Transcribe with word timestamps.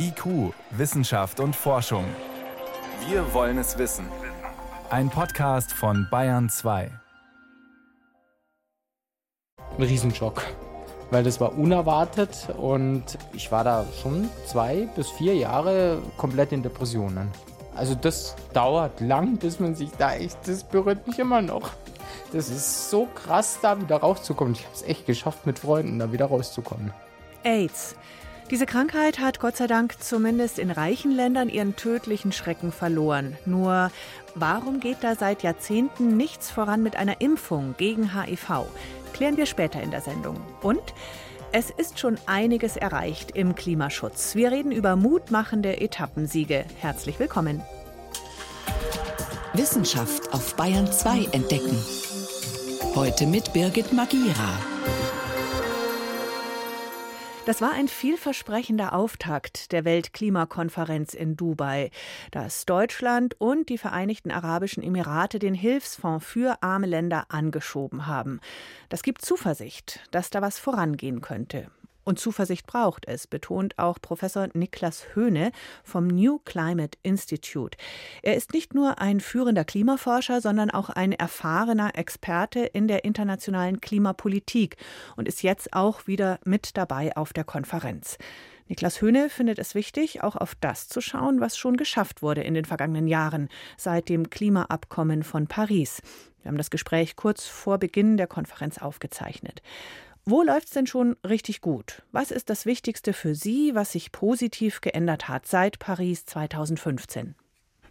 IQ, 0.00 0.54
Wissenschaft 0.70 1.40
und 1.40 1.56
Forschung. 1.56 2.04
Wir 3.08 3.34
wollen 3.34 3.58
es 3.58 3.78
wissen. 3.78 4.06
Ein 4.90 5.10
Podcast 5.10 5.72
von 5.72 6.06
Bayern 6.08 6.48
2. 6.48 6.88
Ein 9.76 9.82
Riesenschock, 9.82 10.44
weil 11.10 11.24
das 11.24 11.40
war 11.40 11.58
unerwartet 11.58 12.48
und 12.56 13.18
ich 13.32 13.50
war 13.50 13.64
da 13.64 13.86
schon 14.00 14.28
zwei 14.46 14.88
bis 14.94 15.10
vier 15.10 15.34
Jahre 15.34 16.00
komplett 16.16 16.52
in 16.52 16.62
Depressionen. 16.62 17.28
Also 17.74 17.96
das 17.96 18.36
dauert 18.52 19.00
lang, 19.00 19.36
bis 19.38 19.58
man 19.58 19.74
sich 19.74 19.90
da 19.98 20.14
echt, 20.14 20.46
das 20.46 20.62
berührt 20.62 21.08
mich 21.08 21.18
immer 21.18 21.42
noch. 21.42 21.72
Das 22.32 22.50
ist 22.50 22.90
so 22.90 23.06
krass, 23.06 23.58
da 23.62 23.80
wieder 23.80 23.96
rauszukommen. 23.96 24.54
Ich 24.54 24.64
habe 24.64 24.74
es 24.74 24.82
echt 24.82 25.06
geschafft, 25.06 25.44
mit 25.44 25.58
Freunden 25.58 25.98
da 25.98 26.12
wieder 26.12 26.26
rauszukommen. 26.26 26.92
AIDS. 27.42 27.96
Diese 28.50 28.64
Krankheit 28.64 29.18
hat 29.18 29.40
Gott 29.40 29.58
sei 29.58 29.66
Dank 29.66 30.02
zumindest 30.02 30.58
in 30.58 30.70
reichen 30.70 31.12
Ländern 31.12 31.50
ihren 31.50 31.76
tödlichen 31.76 32.32
Schrecken 32.32 32.72
verloren. 32.72 33.36
Nur 33.44 33.90
warum 34.34 34.80
geht 34.80 34.98
da 35.02 35.16
seit 35.16 35.42
Jahrzehnten 35.42 36.16
nichts 36.16 36.50
voran 36.50 36.82
mit 36.82 36.96
einer 36.96 37.20
Impfung 37.20 37.74
gegen 37.76 38.14
HIV? 38.14 38.64
Klären 39.12 39.36
wir 39.36 39.44
später 39.44 39.82
in 39.82 39.90
der 39.90 40.00
Sendung. 40.00 40.40
Und 40.62 40.80
es 41.52 41.68
ist 41.68 41.98
schon 41.98 42.18
einiges 42.24 42.78
erreicht 42.78 43.32
im 43.32 43.54
Klimaschutz. 43.54 44.34
Wir 44.34 44.50
reden 44.50 44.72
über 44.72 44.96
mutmachende 44.96 45.78
Etappensiege. 45.78 46.64
Herzlich 46.80 47.18
willkommen. 47.18 47.62
Wissenschaft 49.52 50.32
auf 50.32 50.56
Bayern 50.56 50.90
2 50.90 51.28
entdecken. 51.32 51.76
Heute 52.94 53.26
mit 53.26 53.52
Birgit 53.52 53.92
Magira. 53.92 54.77
Das 57.48 57.62
war 57.62 57.72
ein 57.72 57.88
vielversprechender 57.88 58.92
Auftakt 58.92 59.72
der 59.72 59.86
Weltklimakonferenz 59.86 61.14
in 61.14 61.34
Dubai, 61.34 61.90
dass 62.30 62.66
Deutschland 62.66 63.40
und 63.40 63.70
die 63.70 63.78
Vereinigten 63.78 64.30
Arabischen 64.30 64.82
Emirate 64.82 65.38
den 65.38 65.54
Hilfsfonds 65.54 66.26
für 66.26 66.62
arme 66.62 66.86
Länder 66.86 67.24
angeschoben 67.30 68.06
haben. 68.06 68.40
Das 68.90 69.02
gibt 69.02 69.22
Zuversicht, 69.22 70.00
dass 70.10 70.28
da 70.28 70.42
was 70.42 70.58
vorangehen 70.58 71.22
könnte. 71.22 71.70
Und 72.08 72.18
Zuversicht 72.18 72.66
braucht 72.66 73.06
es, 73.06 73.26
betont 73.26 73.78
auch 73.78 74.00
Professor 74.00 74.48
Niklas 74.54 75.14
Höhne 75.14 75.52
vom 75.84 76.06
New 76.06 76.38
Climate 76.38 76.98
Institute. 77.02 77.76
Er 78.22 78.34
ist 78.34 78.54
nicht 78.54 78.72
nur 78.72 78.98
ein 78.98 79.20
führender 79.20 79.66
Klimaforscher, 79.66 80.40
sondern 80.40 80.70
auch 80.70 80.88
ein 80.88 81.12
erfahrener 81.12 81.98
Experte 81.98 82.60
in 82.60 82.88
der 82.88 83.04
internationalen 83.04 83.82
Klimapolitik 83.82 84.78
und 85.16 85.28
ist 85.28 85.42
jetzt 85.42 85.74
auch 85.74 86.06
wieder 86.06 86.38
mit 86.46 86.78
dabei 86.78 87.14
auf 87.14 87.34
der 87.34 87.44
Konferenz. 87.44 88.16
Niklas 88.68 89.02
Höhne 89.02 89.28
findet 89.28 89.58
es 89.58 89.74
wichtig, 89.74 90.22
auch 90.22 90.36
auf 90.36 90.54
das 90.54 90.88
zu 90.88 91.02
schauen, 91.02 91.42
was 91.42 91.58
schon 91.58 91.76
geschafft 91.76 92.22
wurde 92.22 92.40
in 92.40 92.54
den 92.54 92.64
vergangenen 92.64 93.06
Jahren 93.06 93.50
seit 93.76 94.08
dem 94.08 94.30
Klimaabkommen 94.30 95.24
von 95.24 95.46
Paris. 95.46 96.00
Wir 96.40 96.48
haben 96.48 96.58
das 96.58 96.70
Gespräch 96.70 97.16
kurz 97.16 97.46
vor 97.46 97.76
Beginn 97.76 98.16
der 98.16 98.26
Konferenz 98.26 98.78
aufgezeichnet. 98.78 99.60
Wo 100.30 100.42
läuft 100.42 100.66
es 100.66 100.74
denn 100.74 100.86
schon 100.86 101.16
richtig 101.26 101.62
gut? 101.62 102.02
Was 102.12 102.30
ist 102.30 102.50
das 102.50 102.66
Wichtigste 102.66 103.14
für 103.14 103.34
Sie, 103.34 103.74
was 103.74 103.92
sich 103.92 104.12
positiv 104.12 104.82
geändert 104.82 105.26
hat 105.26 105.46
seit 105.46 105.78
Paris 105.78 106.26
2015? 106.26 107.34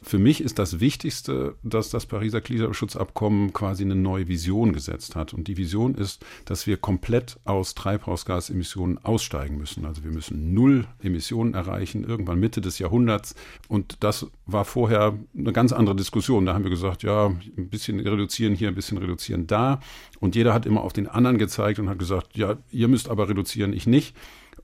Für 0.01 0.19
mich 0.19 0.41
ist 0.41 0.59
das 0.59 0.79
Wichtigste, 0.79 1.55
dass 1.63 1.89
das 1.89 2.05
Pariser 2.05 2.41
Klimaschutzabkommen 2.41 3.53
quasi 3.53 3.83
eine 3.83 3.95
neue 3.95 4.27
Vision 4.27 4.73
gesetzt 4.73 5.15
hat. 5.15 5.33
Und 5.33 5.47
die 5.47 5.57
Vision 5.57 5.95
ist, 5.95 6.25
dass 6.45 6.67
wir 6.67 6.77
komplett 6.77 7.39
aus 7.45 7.75
Treibhausgasemissionen 7.75 9.03
aussteigen 9.03 9.57
müssen. 9.57 9.85
Also 9.85 10.03
wir 10.03 10.11
müssen 10.11 10.53
null 10.53 10.87
Emissionen 11.01 11.53
erreichen, 11.53 12.03
irgendwann 12.03 12.39
Mitte 12.39 12.61
des 12.61 12.79
Jahrhunderts. 12.79 13.35
Und 13.67 13.97
das 14.03 14.27
war 14.45 14.65
vorher 14.65 15.17
eine 15.37 15.53
ganz 15.53 15.73
andere 15.73 15.95
Diskussion. 15.95 16.45
Da 16.45 16.53
haben 16.53 16.63
wir 16.63 16.71
gesagt, 16.71 17.03
ja, 17.03 17.27
ein 17.27 17.69
bisschen 17.69 17.99
reduzieren 17.99 18.55
hier, 18.55 18.67
ein 18.67 18.75
bisschen 18.75 18.97
reduzieren 18.97 19.47
da. 19.47 19.79
Und 20.19 20.35
jeder 20.35 20.53
hat 20.53 20.65
immer 20.65 20.81
auf 20.81 20.93
den 20.93 21.07
anderen 21.07 21.37
gezeigt 21.37 21.79
und 21.79 21.89
hat 21.89 21.99
gesagt, 21.99 22.37
ja, 22.37 22.57
ihr 22.71 22.87
müsst 22.87 23.09
aber 23.09 23.29
reduzieren, 23.29 23.73
ich 23.73 23.87
nicht. 23.87 24.15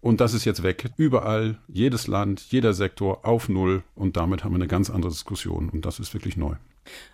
Und 0.03 0.19
das 0.19 0.33
ist 0.33 0.43
jetzt 0.43 0.63
weg. 0.63 0.91
Überall, 0.97 1.59
jedes 1.69 2.07
Land, 2.07 2.41
jeder 2.49 2.73
Sektor 2.73 3.25
auf 3.25 3.47
Null. 3.47 3.83
Und 3.95 4.17
damit 4.17 4.43
haben 4.43 4.51
wir 4.51 4.57
eine 4.57 4.67
ganz 4.67 4.89
andere 4.89 5.09
Diskussion. 5.09 5.69
Und 5.69 5.85
das 5.85 5.97
ist 5.99 6.13
wirklich 6.13 6.35
neu. 6.35 6.55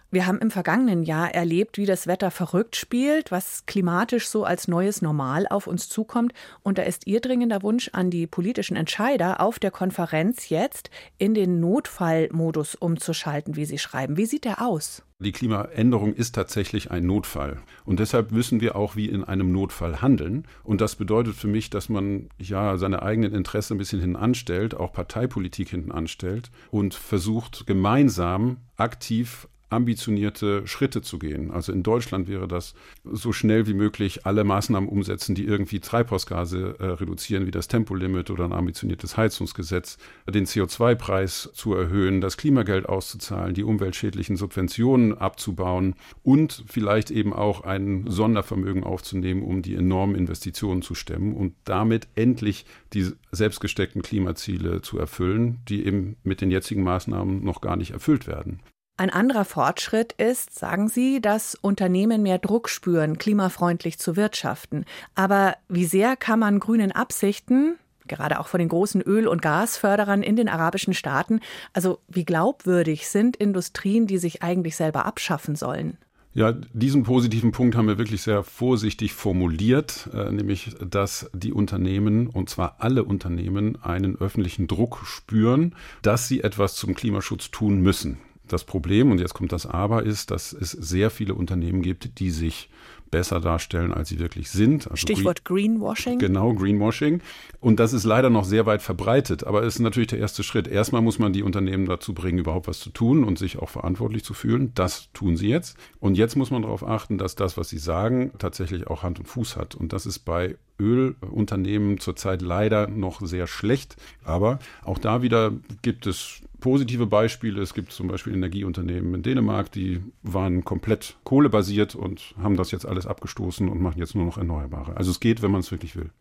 Wir 0.10 0.26
haben 0.26 0.40
im 0.40 0.50
vergangenen 0.50 1.04
Jahr 1.04 1.32
erlebt, 1.32 1.78
wie 1.78 1.86
das 1.86 2.08
Wetter 2.08 2.32
verrückt 2.32 2.76
spielt, 2.76 3.30
was 3.30 3.68
klimatisch 3.68 4.28
so 4.28 4.44
als 4.44 4.68
neues 4.68 5.04
Normal 5.04 5.46
auf 5.48 5.68
uns 5.68 5.88
zukommt. 5.88 6.34
Und 6.64 6.80
da 6.80 6.82
ist 6.82 7.06
Ihr 7.06 7.20
dringender 7.20 7.62
Wunsch 7.62 7.92
an 7.94 8.10
die 8.10 8.26
politischen 8.26 8.76
Entscheider 8.76 9.40
auf 9.40 9.60
der 9.60 9.70
Konferenz 9.70 10.50
jetzt 10.50 10.90
in 11.20 11.36
den 11.36 11.60
Notfallmodus 11.60 12.74
umzuschalten, 12.74 13.56
wie 13.56 13.66
Sie 13.66 13.78
schreiben. 13.78 14.18
Wie 14.18 14.26
sieht 14.26 14.46
der 14.46 14.64
aus? 14.64 15.04
Die 15.22 15.34
Klimaänderung 15.34 16.14
ist 16.14 16.34
tatsächlich 16.34 16.92
ein 16.92 17.06
Notfall. 17.06 17.58
Und 17.84 18.00
deshalb 18.00 18.32
müssen 18.32 18.62
wir 18.62 18.78
auch 18.78 18.96
wie 18.96 19.10
in 19.10 19.26
einem 19.26 19.52
Notfall 19.52 20.02
handeln. 20.02 20.48
Und 20.64 20.80
das 20.80 20.96
bedeutet 20.96 21.36
für 21.36 21.50
mich, 21.50 21.70
dass 21.70 21.90
man 21.90 22.30
ja 22.38 22.78
seine 22.78 23.02
eigenen 23.02 23.34
Interessen 23.34 23.74
ein 23.74 23.80
bisschen 23.80 24.00
hinten 24.00 24.16
anstellt, 24.16 24.76
auch 24.76 24.94
Parteipolitik 24.94 25.72
hinten 25.72 25.92
anstellt 25.92 26.52
und 26.72 26.94
versucht 26.94 27.68
gemeinsam 27.68 28.62
aktiv 28.78 29.49
ambitionierte 29.70 30.66
Schritte 30.68 31.02
zu 31.02 31.20
gehen. 31.20 31.52
Also 31.52 31.72
in 31.72 31.84
Deutschland 31.84 32.28
wäre 32.28 32.48
das 32.48 32.74
so 33.04 33.32
schnell 33.32 33.68
wie 33.68 33.74
möglich 33.74 34.26
alle 34.26 34.44
Maßnahmen 34.44 34.90
umsetzen, 34.90 35.36
die 35.36 35.46
irgendwie 35.46 35.80
Treibhausgase 35.80 36.76
äh, 36.80 36.86
reduzieren, 36.86 37.46
wie 37.46 37.52
das 37.52 37.68
Tempolimit 37.68 38.30
oder 38.32 38.46
ein 38.46 38.54
ambitioniertes 38.54 39.18
Heizungsgesetz, 39.18 39.98
den 40.28 40.46
CO2-Preis 40.46 41.50
zu 41.54 41.74
erhöhen, 41.74 42.22
das 42.22 42.38
Klimageld 42.38 42.90
auszuzahlen, 42.90 43.54
die 43.54 43.64
umweltschädlichen 43.64 44.38
Subventionen 44.38 45.18
abzubauen 45.18 45.96
und 46.24 46.64
vielleicht 46.68 47.12
eben 47.12 47.34
auch 47.34 47.62
ein 47.62 48.06
Sondervermögen 48.08 48.84
aufzunehmen, 48.84 49.44
um 49.44 49.62
die 49.62 49.76
enormen 49.76 50.16
Investitionen 50.16 50.82
zu 50.82 50.96
stemmen 50.96 51.34
und 51.34 51.54
damit 51.66 52.08
endlich 52.16 52.66
die 52.94 53.12
selbstgesteckten 53.32 54.02
Klimaziele 54.02 54.82
zu 54.82 54.98
erfüllen, 54.98 55.60
die 55.68 55.86
eben 55.86 56.16
mit 56.24 56.42
den 56.42 56.52
jetzigen 56.52 56.84
Maßnahmen 56.84 57.44
noch 57.44 57.62
gar 57.62 57.76
nicht 57.76 57.92
erfüllt 57.92 58.28
werden. 58.28 58.60
Ein 59.00 59.12
anderer 59.12 59.46
Fortschritt 59.46 60.12
ist, 60.12 60.60
sagen 60.60 60.90
Sie, 60.90 61.22
dass 61.22 61.56
Unternehmen 61.56 62.22
mehr 62.22 62.38
Druck 62.38 62.68
spüren, 62.68 63.18
klimafreundlich 63.18 63.98
zu 63.98 64.18
wirtschaften. 64.18 64.84
Aber 65.16 65.56
wie 65.70 65.86
sehr 65.86 66.18
kann 66.18 66.40
man 66.40 66.60
grünen 66.60 66.92
Absichten, 66.92 67.78
gerade 68.10 68.42
auch 68.42 68.50
von 68.50 68.60
den 68.60 68.68
großen 68.68 69.02
Öl- 69.02 69.30
und 69.30 69.42
Gasförderern 69.42 70.22
in 70.22 70.36
den 70.36 70.50
arabischen 70.50 70.94
Staaten, 70.94 71.40
also 71.72 72.00
wie 72.10 72.26
glaubwürdig 72.26 73.08
sind 73.08 73.38
Industrien, 73.38 74.06
die 74.06 74.18
sich 74.18 74.44
eigentlich 74.44 74.76
selber 74.76 75.06
abschaffen 75.06 75.56
sollen? 75.56 75.98
Ja, 76.34 76.52
diesen 76.52 77.04
positiven 77.04 77.54
Punkt 77.54 77.78
haben 77.78 77.88
wir 77.88 77.98
wirklich 77.98 78.22
sehr 78.22 78.44
vorsichtig 78.44 79.14
formuliert, 79.14 80.10
äh, 80.14 80.30
nämlich, 80.30 80.76
dass 80.86 81.30
die 81.34 81.54
Unternehmen, 81.54 82.28
und 82.28 82.50
zwar 82.50 82.76
alle 82.80 83.06
Unternehmen, 83.06 83.82
einen 83.82 84.18
öffentlichen 84.18 84.68
Druck 84.68 85.00
spüren, 85.06 85.74
dass 86.02 86.28
sie 86.28 86.42
etwas 86.42 86.76
zum 86.76 86.96
Klimaschutz 86.96 87.50
tun 87.50 87.80
müssen. 87.80 88.20
Das 88.52 88.64
Problem, 88.64 89.12
und 89.12 89.20
jetzt 89.20 89.34
kommt 89.34 89.52
das 89.52 89.66
Aber, 89.66 90.04
ist, 90.04 90.32
dass 90.32 90.54
es 90.54 90.72
sehr 90.72 91.10
viele 91.10 91.36
Unternehmen 91.36 91.82
gibt, 91.82 92.20
die 92.20 92.32
sich 92.32 92.70
besser 93.10 93.40
darstellen, 93.40 93.94
als 93.94 94.10
sie 94.10 94.20
wirklich 94.20 94.50
sind. 94.50 94.86
Also 94.86 94.98
Stichwort 94.98 95.46
Green 95.46 95.80
Greenwashing. 95.80 96.20
Genau, 96.20 96.54
Greenwashing. 96.54 97.22
Und 97.60 97.80
das 97.80 97.94
ist 97.94 98.04
leider 98.04 98.30
noch 98.30 98.46
sehr 98.46 98.66
weit 98.66 98.82
verbreitet, 98.82 99.44
aber 99.44 99.64
es 99.64 99.76
ist 99.76 99.82
natürlich 99.82 100.08
der 100.08 100.20
erste 100.20 100.44
Schritt. 100.44 100.68
Erstmal 100.68 101.02
muss 101.02 101.20
man 101.20 101.34
die 101.34 101.44
Unternehmen 101.44 101.86
dazu 101.86 102.14
bringen, 102.14 102.40
überhaupt 102.40 102.68
was 102.68 102.80
zu 102.80 102.90
tun 102.90 103.24
und 103.24 103.38
sich 103.38 103.58
auch 103.60 103.70
verantwortlich 103.70 104.24
zu 104.24 104.34
fühlen. 104.34 104.72
Das 104.76 105.12
tun 105.14 105.38
sie 105.38 105.50
jetzt. 105.50 105.78
Und 106.00 106.16
jetzt 106.16 106.36
muss 106.36 106.52
man 106.52 106.62
darauf 106.62 106.88
achten, 106.88 107.18
dass 107.18 107.36
das, 107.36 107.58
was 107.58 107.70
sie 107.70 107.80
sagen, 107.80 108.32
tatsächlich 108.38 108.88
auch 108.88 109.04
Hand 109.04 109.20
und 109.20 109.28
Fuß 109.28 109.58
hat. 109.58 109.76
Und 109.76 109.94
das 109.94 110.06
ist 110.06 110.20
bei 110.20 110.58
Ölunternehmen 110.80 112.00
zurzeit 112.00 112.42
leider 112.42 112.88
noch 112.88 113.22
sehr 113.22 113.48
schlecht. 113.48 113.96
Aber 114.24 114.60
auch 114.84 114.98
da 114.98 115.22
wieder 115.22 115.52
gibt 115.82 116.08
es 116.08 116.42
positive 116.60 117.06
Beispiele. 117.06 117.62
Es 117.62 117.74
gibt 117.74 117.92
zum 117.92 118.08
Beispiel 118.08 118.34
Energieunternehmen 118.34 119.14
in 119.16 119.24
Dänemark, 119.24 119.72
die 119.72 120.02
waren 120.24 120.64
komplett 120.64 121.18
kohlebasiert 121.24 121.96
und 121.96 122.36
haben 122.42 122.58
das 122.58 122.72
jetzt 122.72 122.86
alles 122.86 123.06
abgestoßen 123.06 123.68
und 123.70 123.82
machen 123.82 124.00
jetzt 124.00 124.16
nur 124.16 124.26
noch 124.26 124.38
Erneuerbare. 124.38 124.96
Also 124.98 125.12
es 125.12 125.20
geht, 125.20 125.42
wenn 125.42 125.52
man 125.52 125.62
es 125.62 125.72
wirklich 125.72 125.96
will. 125.96 126.12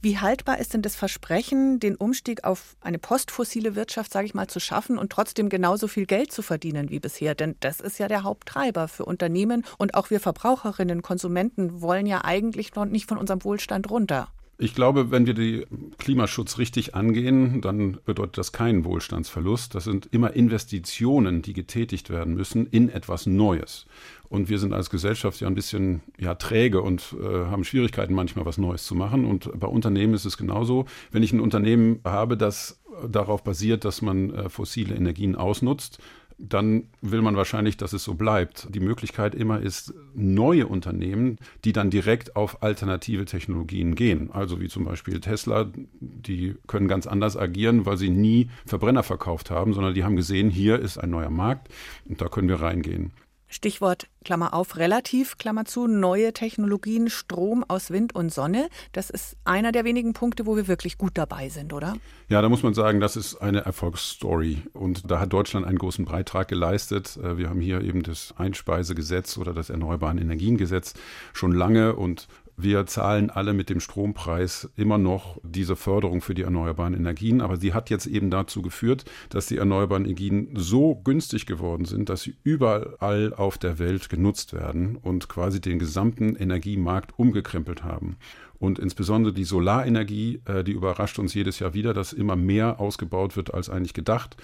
Wie 0.00 0.18
haltbar 0.18 0.58
ist 0.58 0.74
denn 0.74 0.82
das 0.82 0.94
Versprechen, 0.94 1.80
den 1.80 1.96
Umstieg 1.96 2.44
auf 2.44 2.76
eine 2.80 2.98
postfossile 2.98 3.74
Wirtschaft, 3.74 4.12
sage 4.12 4.26
ich 4.26 4.34
mal, 4.34 4.46
zu 4.46 4.60
schaffen 4.60 4.98
und 4.98 5.10
trotzdem 5.10 5.48
genauso 5.48 5.88
viel 5.88 6.06
Geld 6.06 6.32
zu 6.32 6.42
verdienen 6.42 6.90
wie 6.90 7.00
bisher? 7.00 7.34
Denn 7.34 7.56
das 7.60 7.80
ist 7.80 7.98
ja 7.98 8.08
der 8.08 8.22
Haupttreiber 8.22 8.88
für 8.88 9.04
Unternehmen 9.04 9.64
und 9.78 9.94
auch 9.94 10.10
wir 10.10 10.20
Verbraucherinnen, 10.20 11.02
Konsumenten 11.02 11.80
wollen 11.80 12.06
ja 12.06 12.24
eigentlich 12.24 12.74
noch 12.74 12.84
nicht 12.84 13.08
von 13.08 13.18
unserem 13.18 13.42
Wohlstand 13.44 13.90
runter. 13.90 14.28
Ich 14.58 14.74
glaube, 14.74 15.10
wenn 15.10 15.26
wir 15.26 15.34
den 15.34 15.66
Klimaschutz 15.98 16.56
richtig 16.56 16.94
angehen, 16.94 17.60
dann 17.60 17.98
bedeutet 18.06 18.38
das 18.38 18.52
keinen 18.52 18.86
Wohlstandsverlust. 18.86 19.74
Das 19.74 19.84
sind 19.84 20.08
immer 20.12 20.32
Investitionen, 20.32 21.42
die 21.42 21.52
getätigt 21.52 22.08
werden 22.08 22.34
müssen 22.34 22.66
in 22.66 22.88
etwas 22.88 23.26
Neues. 23.26 23.84
Und 24.30 24.48
wir 24.48 24.58
sind 24.58 24.72
als 24.72 24.88
Gesellschaft 24.88 25.40
ja 25.40 25.46
ein 25.46 25.54
bisschen 25.54 26.00
ja, 26.18 26.34
träge 26.34 26.80
und 26.80 27.14
äh, 27.20 27.26
haben 27.26 27.64
Schwierigkeiten, 27.64 28.14
manchmal 28.14 28.46
was 28.46 28.56
Neues 28.56 28.86
zu 28.86 28.94
machen. 28.94 29.26
Und 29.26 29.50
bei 29.60 29.66
Unternehmen 29.66 30.14
ist 30.14 30.24
es 30.24 30.38
genauso. 30.38 30.86
Wenn 31.12 31.22
ich 31.22 31.34
ein 31.34 31.40
Unternehmen 31.40 32.00
habe, 32.02 32.38
das 32.38 32.80
darauf 33.06 33.44
basiert, 33.44 33.84
dass 33.84 34.00
man 34.00 34.32
äh, 34.32 34.48
fossile 34.48 34.94
Energien 34.94 35.36
ausnutzt, 35.36 35.98
dann 36.38 36.88
will 37.00 37.22
man 37.22 37.36
wahrscheinlich, 37.36 37.76
dass 37.76 37.92
es 37.92 38.04
so 38.04 38.14
bleibt. 38.14 38.68
Die 38.74 38.80
Möglichkeit 38.80 39.34
immer 39.34 39.60
ist, 39.60 39.94
neue 40.14 40.66
Unternehmen, 40.66 41.38
die 41.64 41.72
dann 41.72 41.90
direkt 41.90 42.36
auf 42.36 42.62
alternative 42.62 43.24
Technologien 43.24 43.94
gehen. 43.94 44.30
Also 44.32 44.60
wie 44.60 44.68
zum 44.68 44.84
Beispiel 44.84 45.20
Tesla, 45.20 45.70
die 46.00 46.56
können 46.66 46.88
ganz 46.88 47.06
anders 47.06 47.36
agieren, 47.36 47.86
weil 47.86 47.96
sie 47.96 48.10
nie 48.10 48.50
Verbrenner 48.66 49.02
verkauft 49.02 49.50
haben, 49.50 49.72
sondern 49.72 49.94
die 49.94 50.04
haben 50.04 50.16
gesehen, 50.16 50.50
hier 50.50 50.78
ist 50.78 50.98
ein 50.98 51.10
neuer 51.10 51.30
Markt 51.30 51.68
und 52.04 52.20
da 52.20 52.28
können 52.28 52.48
wir 52.48 52.60
reingehen. 52.60 53.12
Stichwort 53.48 54.08
Klammer 54.24 54.54
auf, 54.54 54.76
relativ, 54.76 55.38
Klammer 55.38 55.64
zu, 55.64 55.86
neue 55.86 56.32
Technologien, 56.32 57.08
Strom 57.08 57.64
aus 57.68 57.90
Wind 57.90 58.14
und 58.14 58.32
Sonne. 58.32 58.68
Das 58.92 59.08
ist 59.08 59.36
einer 59.44 59.70
der 59.70 59.84
wenigen 59.84 60.14
Punkte, 60.14 60.46
wo 60.46 60.56
wir 60.56 60.66
wirklich 60.66 60.98
gut 60.98 61.12
dabei 61.14 61.48
sind, 61.48 61.72
oder? 61.72 61.94
Ja, 62.28 62.42
da 62.42 62.48
muss 62.48 62.64
man 62.64 62.74
sagen, 62.74 62.98
das 62.98 63.16
ist 63.16 63.36
eine 63.36 63.64
Erfolgsstory. 63.64 64.62
Und 64.72 65.10
da 65.10 65.20
hat 65.20 65.32
Deutschland 65.32 65.64
einen 65.64 65.78
großen 65.78 66.06
Beitrag 66.06 66.48
geleistet. 66.48 67.16
Äh, 67.22 67.38
wir 67.38 67.48
haben 67.48 67.60
hier 67.60 67.82
eben 67.82 68.02
das 68.02 68.34
Einspeisegesetz 68.36 69.38
oder 69.38 69.52
das 69.52 69.70
Erneuerbaren 69.70 70.18
Energiengesetz 70.18 70.94
schon 71.32 71.52
lange 71.52 71.94
und 71.94 72.26
wir 72.56 72.86
zahlen 72.86 73.30
alle 73.30 73.52
mit 73.52 73.68
dem 73.68 73.80
Strompreis 73.80 74.70
immer 74.76 74.98
noch 74.98 75.38
diese 75.42 75.76
Förderung 75.76 76.22
für 76.22 76.34
die 76.34 76.42
erneuerbaren 76.42 76.94
Energien, 76.94 77.40
aber 77.40 77.56
sie 77.56 77.74
hat 77.74 77.90
jetzt 77.90 78.06
eben 78.06 78.30
dazu 78.30 78.62
geführt, 78.62 79.04
dass 79.28 79.46
die 79.46 79.58
erneuerbaren 79.58 80.04
Energien 80.04 80.48
so 80.54 80.94
günstig 80.94 81.46
geworden 81.46 81.84
sind, 81.84 82.08
dass 82.08 82.22
sie 82.22 82.34
überall 82.44 83.34
auf 83.34 83.58
der 83.58 83.78
Welt 83.78 84.08
genutzt 84.08 84.54
werden 84.54 84.96
und 84.96 85.28
quasi 85.28 85.60
den 85.60 85.78
gesamten 85.78 86.34
Energiemarkt 86.34 87.18
umgekrempelt 87.18 87.84
haben. 87.84 88.16
Und 88.58 88.78
insbesondere 88.78 89.34
die 89.34 89.44
Solarenergie, 89.44 90.40
äh, 90.46 90.64
die 90.64 90.72
überrascht 90.72 91.18
uns 91.18 91.34
jedes 91.34 91.58
Jahr 91.58 91.74
wieder, 91.74 91.92
dass 91.92 92.12
immer 92.12 92.36
mehr 92.36 92.80
ausgebaut 92.80 93.36
wird 93.36 93.52
als 93.52 93.68
eigentlich 93.68 93.92
gedacht. 93.92 94.36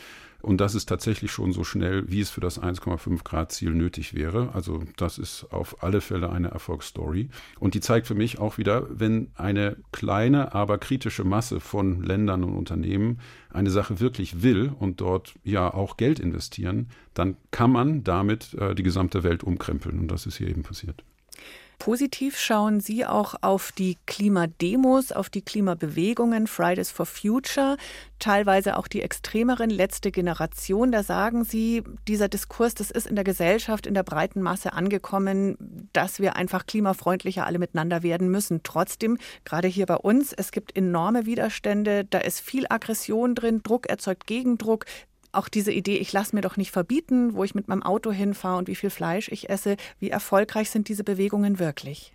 Und 0.42 0.60
das 0.60 0.74
ist 0.74 0.86
tatsächlich 0.86 1.30
schon 1.30 1.52
so 1.52 1.62
schnell, 1.62 2.10
wie 2.10 2.20
es 2.20 2.30
für 2.30 2.40
das 2.40 2.60
1,5 2.60 3.22
Grad 3.22 3.52
Ziel 3.52 3.70
nötig 3.70 4.12
wäre. 4.12 4.50
Also 4.54 4.82
das 4.96 5.18
ist 5.18 5.46
auf 5.52 5.84
alle 5.84 6.00
Fälle 6.00 6.30
eine 6.30 6.48
Erfolgsstory. 6.48 7.28
Und 7.60 7.74
die 7.74 7.80
zeigt 7.80 8.08
für 8.08 8.16
mich 8.16 8.40
auch 8.40 8.58
wieder, 8.58 8.86
wenn 8.90 9.30
eine 9.36 9.76
kleine, 9.92 10.52
aber 10.52 10.78
kritische 10.78 11.22
Masse 11.22 11.60
von 11.60 12.02
Ländern 12.02 12.42
und 12.42 12.56
Unternehmen 12.56 13.20
eine 13.50 13.70
Sache 13.70 14.00
wirklich 14.00 14.42
will 14.42 14.72
und 14.76 15.00
dort 15.00 15.34
ja 15.44 15.72
auch 15.72 15.96
Geld 15.96 16.18
investieren, 16.18 16.88
dann 17.14 17.36
kann 17.52 17.70
man 17.70 18.02
damit 18.02 18.54
äh, 18.54 18.74
die 18.74 18.82
gesamte 18.82 19.22
Welt 19.22 19.44
umkrempeln. 19.44 20.00
Und 20.00 20.08
das 20.08 20.26
ist 20.26 20.38
hier 20.38 20.48
eben 20.48 20.64
passiert. 20.64 21.04
Positiv 21.82 22.38
schauen 22.38 22.79
Sie 22.79 23.05
auch 23.05 23.34
auf 23.40 23.73
die 23.73 23.99
Klimademos, 24.06 25.11
auf 25.11 25.29
die 25.29 25.43
Klimabewegungen, 25.43 26.46
Fridays 26.46 26.93
for 26.93 27.06
Future, 27.06 27.76
teilweise 28.20 28.76
auch 28.76 28.87
die 28.87 29.02
extremeren 29.02 29.69
letzte 29.69 30.12
Generation. 30.12 30.93
Da 30.93 31.02
sagen 31.02 31.43
Sie, 31.43 31.82
dieser 32.06 32.29
Diskurs, 32.29 32.75
das 32.75 32.93
ist 32.93 33.08
in 33.08 33.17
der 33.17 33.25
Gesellschaft, 33.25 33.88
in 33.88 33.94
der 33.94 34.05
breiten 34.05 34.43
Masse 34.43 34.75
angekommen, 34.75 35.88
dass 35.93 36.20
wir 36.20 36.37
einfach 36.37 36.67
klimafreundlicher 36.67 37.46
alle 37.46 37.58
miteinander 37.58 38.05
werden 38.05 38.31
müssen. 38.31 38.61
Trotzdem, 38.62 39.19
gerade 39.44 39.67
hier 39.67 39.87
bei 39.87 39.96
uns, 39.96 40.32
es 40.32 40.52
gibt 40.52 40.76
enorme 40.76 41.26
Widerstände, 41.26 42.05
da 42.05 42.19
ist 42.19 42.38
viel 42.38 42.64
Aggression 42.69 43.34
drin, 43.34 43.64
Druck 43.64 43.88
erzeugt 43.88 44.29
Gegendruck 44.29 44.87
auch 45.32 45.49
diese 45.49 45.73
Idee, 45.73 45.96
ich 45.96 46.12
lasse 46.12 46.34
mir 46.34 46.43
doch 46.43 46.56
nicht 46.56 46.70
verbieten, 46.70 47.34
wo 47.34 47.44
ich 47.44 47.55
mit 47.55 47.69
meinem 47.69 47.82
Auto 47.82 48.12
hinfahre 48.12 48.58
und 48.58 48.69
wie 48.69 48.75
viel 48.75 48.90
Fleisch 48.90 49.29
ich 49.29 49.50
esse. 49.50 49.76
Wie 49.99 50.11
erfolgreich 50.11 50.70
sind 50.70 50.88
diese 50.88 51.05
Bewegungen 51.05 51.58
wirklich? 51.58 52.12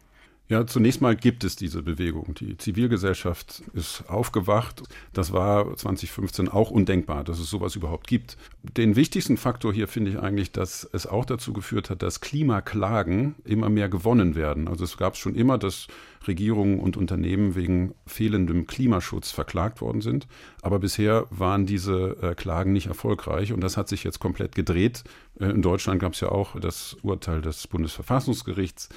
Ja, 0.50 0.66
zunächst 0.66 1.02
mal 1.02 1.18
gibt 1.18 1.44
es 1.44 1.58
diese 1.58 1.84
Bewegung. 1.84 2.34
Die 2.36 2.58
Zivilgesellschaft 2.58 3.64
ist 3.74 4.06
aufgewacht. 4.08 4.82
Das 5.12 5.34
war 5.34 5.76
2015 5.76 6.48
auch 6.48 6.72
undenkbar, 6.72 7.26
dass 7.26 7.40
es 7.40 7.50
sowas 7.50 7.76
überhaupt 7.76 8.08
gibt. 8.08 8.38
Den 8.64 8.96
wichtigsten 8.96 9.36
Faktor 9.36 9.74
hier 9.74 9.90
finde 9.90 10.12
ich 10.12 10.20
eigentlich, 10.20 10.54
dass 10.54 10.88
es 10.94 11.06
auch 11.06 11.26
dazu 11.26 11.52
geführt 11.52 11.90
hat, 11.90 12.02
dass 12.02 12.22
Klimaklagen 12.22 13.36
immer 13.44 13.70
mehr 13.70 13.90
gewonnen 13.90 14.36
werden. 14.36 14.70
Also 14.70 14.86
es 14.86 14.96
gab 14.96 15.18
schon 15.18 15.36
immer, 15.36 15.58
dass 15.58 15.88
Regierungen 16.26 16.80
und 16.80 16.96
Unternehmen 16.96 17.56
wegen 17.56 17.94
fehlendem 18.06 18.68
Klimaschutz 18.68 19.32
verklagt 19.32 19.82
worden 19.82 20.02
sind. 20.02 20.28
Aber 20.62 20.80
bisher 20.80 21.28
waren 21.30 21.66
diese 21.66 22.18
äh, 22.22 22.36
Klagen 22.36 22.74
nicht 22.74 22.88
erfolgreich 22.88 23.52
und 23.52 23.62
das 23.62 23.78
hat 23.78 23.88
sich 23.90 24.04
jetzt 24.04 24.20
komplett 24.20 24.56
gedreht. 24.56 25.04
Äh, 25.40 25.50
in 25.50 25.62
Deutschland 25.62 26.00
gab 26.00 26.14
es 26.14 26.22
ja 26.22 26.30
auch 26.30 26.60
das 26.60 26.98
Urteil 27.02 27.42
des 27.42 27.68
Bundesverfassungsgerichts 27.68 28.90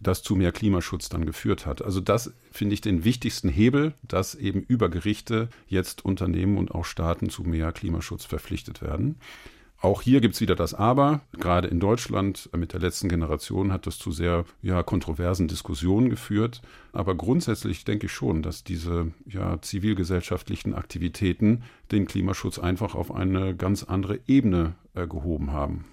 das 0.00 0.22
zu 0.22 0.36
mehr 0.36 0.52
Klimaschutz 0.52 1.08
dann 1.08 1.26
geführt 1.26 1.66
hat. 1.66 1.82
Also 1.82 2.00
das 2.00 2.32
finde 2.50 2.74
ich 2.74 2.80
den 2.80 3.04
wichtigsten 3.04 3.48
Hebel, 3.48 3.94
dass 4.02 4.34
eben 4.34 4.62
über 4.62 4.88
Gerichte 4.88 5.48
jetzt 5.66 6.04
Unternehmen 6.04 6.58
und 6.58 6.74
auch 6.74 6.84
Staaten 6.84 7.30
zu 7.30 7.42
mehr 7.42 7.72
Klimaschutz 7.72 8.24
verpflichtet 8.24 8.82
werden. 8.82 9.16
Auch 9.80 10.00
hier 10.00 10.20
gibt 10.20 10.34
es 10.34 10.40
wieder 10.40 10.56
das 10.56 10.72
Aber. 10.72 11.20
Gerade 11.32 11.68
in 11.68 11.80
Deutschland 11.80 12.48
mit 12.56 12.72
der 12.72 12.80
letzten 12.80 13.08
Generation 13.08 13.72
hat 13.72 13.86
das 13.86 13.98
zu 13.98 14.10
sehr 14.10 14.46
ja, 14.62 14.82
kontroversen 14.82 15.48
Diskussionen 15.48 16.08
geführt. 16.08 16.62
Aber 16.92 17.14
grundsätzlich 17.14 17.84
denke 17.84 18.06
ich 18.06 18.12
schon, 18.12 18.42
dass 18.42 18.64
diese 18.64 19.12
ja, 19.26 19.60
zivilgesellschaftlichen 19.60 20.74
Aktivitäten 20.74 21.62
den 21.92 22.06
Klimaschutz 22.06 22.58
einfach 22.58 22.94
auf 22.94 23.14
eine 23.14 23.54
ganz 23.54 23.84
andere 23.84 24.18
Ebene 24.26 24.74
äh, 24.94 25.06
gehoben 25.06 25.52
haben. 25.52 25.84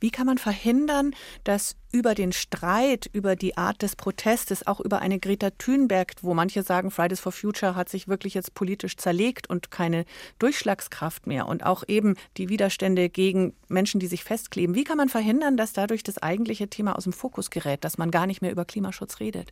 Wie 0.00 0.10
kann 0.10 0.26
man 0.26 0.38
verhindern, 0.38 1.14
dass 1.44 1.76
über 1.92 2.14
den 2.14 2.32
Streit, 2.32 3.08
über 3.12 3.36
die 3.36 3.56
Art 3.56 3.82
des 3.82 3.96
Protestes, 3.96 4.66
auch 4.66 4.80
über 4.80 5.00
eine 5.00 5.18
Greta 5.18 5.50
Thunberg, 5.50 6.14
wo 6.22 6.34
manche 6.34 6.62
sagen, 6.62 6.90
Fridays 6.90 7.20
for 7.20 7.32
Future 7.32 7.76
hat 7.76 7.88
sich 7.88 8.08
wirklich 8.08 8.34
jetzt 8.34 8.54
politisch 8.54 8.96
zerlegt 8.96 9.50
und 9.50 9.70
keine 9.70 10.04
Durchschlagskraft 10.38 11.26
mehr 11.26 11.46
und 11.46 11.64
auch 11.64 11.84
eben 11.86 12.16
die 12.38 12.48
Widerstände 12.48 13.10
gegen 13.10 13.54
Menschen, 13.68 14.00
die 14.00 14.06
sich 14.06 14.24
festkleben. 14.24 14.74
Wie 14.74 14.84
kann 14.84 14.96
man 14.96 15.10
verhindern, 15.10 15.56
dass 15.56 15.72
dadurch 15.72 16.02
das 16.02 16.18
eigentliche 16.18 16.68
Thema 16.68 16.96
aus 16.96 17.04
dem 17.04 17.12
Fokus 17.12 17.50
gerät, 17.50 17.84
dass 17.84 17.98
man 17.98 18.10
gar 18.10 18.26
nicht 18.26 18.40
mehr 18.40 18.52
über 18.52 18.64
Klimaschutz 18.64 19.20
redet? 19.20 19.50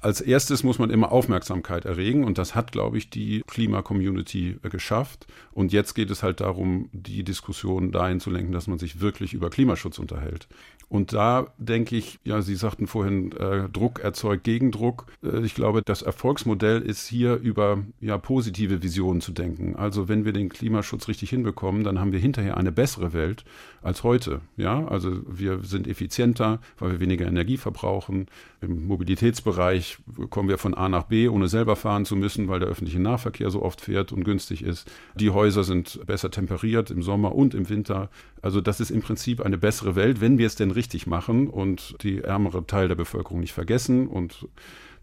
Als 0.00 0.20
erstes 0.20 0.62
muss 0.62 0.78
man 0.78 0.90
immer 0.90 1.10
Aufmerksamkeit 1.10 1.84
erregen 1.84 2.24
und 2.24 2.38
das 2.38 2.54
hat, 2.54 2.72
glaube 2.72 2.98
ich, 2.98 3.10
die 3.10 3.42
Klima-Community 3.46 4.58
äh, 4.62 4.68
geschafft. 4.68 5.26
Und 5.52 5.72
jetzt 5.72 5.94
geht 5.94 6.10
es 6.10 6.22
halt 6.22 6.40
darum, 6.40 6.88
die 6.92 7.24
Diskussion 7.24 7.90
dahin 7.90 8.20
zu 8.20 8.30
lenken, 8.30 8.52
dass 8.52 8.66
man 8.66 8.78
sich 8.78 9.00
wirklich 9.00 9.34
über 9.34 9.50
Klimaschutz 9.50 9.98
unterhält. 9.98 10.48
Und 10.88 11.12
da 11.12 11.48
denke 11.58 11.96
ich, 11.96 12.18
ja, 12.24 12.40
Sie 12.40 12.54
sagten 12.54 12.86
vorhin, 12.86 13.32
äh, 13.32 13.68
Druck 13.68 14.00
erzeugt 14.00 14.44
Gegendruck. 14.44 15.06
Äh, 15.22 15.44
ich 15.44 15.54
glaube, 15.54 15.82
das 15.82 16.00
Erfolgsmodell 16.00 16.80
ist 16.80 17.06
hier 17.06 17.36
über 17.36 17.84
ja, 18.00 18.16
positive 18.16 18.82
Visionen 18.82 19.20
zu 19.20 19.32
denken. 19.32 19.76
Also 19.76 20.08
wenn 20.08 20.24
wir 20.24 20.32
den 20.32 20.48
Klimaschutz 20.48 21.08
richtig 21.08 21.28
hinbekommen, 21.30 21.84
dann 21.84 22.00
haben 22.00 22.12
wir 22.12 22.18
hinterher 22.18 22.56
eine 22.56 22.72
bessere 22.72 23.12
Welt 23.12 23.44
als 23.82 24.02
heute. 24.02 24.40
Ja, 24.56 24.86
also 24.86 25.20
wir 25.26 25.62
sind 25.62 25.86
effizienter, 25.86 26.60
weil 26.78 26.92
wir 26.92 27.00
weniger 27.00 27.26
Energie 27.26 27.58
verbrauchen. 27.58 28.26
Im 28.60 28.86
Mobilitätsbereich 28.86 29.98
kommen 30.30 30.48
wir 30.48 30.58
von 30.58 30.74
A 30.74 30.88
nach 30.88 31.04
B, 31.04 31.28
ohne 31.28 31.48
selber 31.48 31.76
fahren 31.76 32.06
zu 32.06 32.16
müssen, 32.16 32.48
weil 32.48 32.60
der 32.60 32.68
öffentliche 32.68 32.98
Nahverkehr 32.98 33.50
so 33.50 33.62
oft 33.62 33.82
fährt 33.82 34.10
und 34.10 34.24
günstig 34.24 34.62
ist. 34.62 34.90
Die 35.14 35.30
Häuser 35.30 35.64
sind 35.64 36.04
besser 36.06 36.30
temperiert 36.30 36.90
im 36.90 37.02
Sommer 37.02 37.34
und 37.34 37.54
im 37.54 37.68
Winter. 37.68 38.10
Also 38.40 38.60
das 38.60 38.80
ist 38.80 38.90
im 38.90 39.02
Prinzip 39.02 39.40
eine 39.40 39.58
bessere 39.58 39.96
Welt, 39.96 40.20
wenn 40.20 40.38
wir 40.38 40.46
es 40.46 40.56
denn 40.56 40.70
richtig 40.78 41.06
machen 41.06 41.48
und 41.48 41.96
die 42.02 42.20
ärmere 42.20 42.66
Teil 42.66 42.88
der 42.88 42.94
Bevölkerung 42.94 43.40
nicht 43.40 43.52
vergessen. 43.52 44.08
Und 44.08 44.48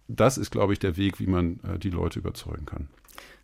das 0.08 0.38
ist, 0.40 0.50
glaube 0.50 0.74
ich, 0.74 0.80
der 0.80 0.98
Weg, 0.98 1.20
wie 1.20 1.28
man 1.28 1.60
äh, 1.60 1.78
die 1.78 1.92
Leute 1.92 2.20
überzeugen 2.20 2.66
kann. 2.66 2.88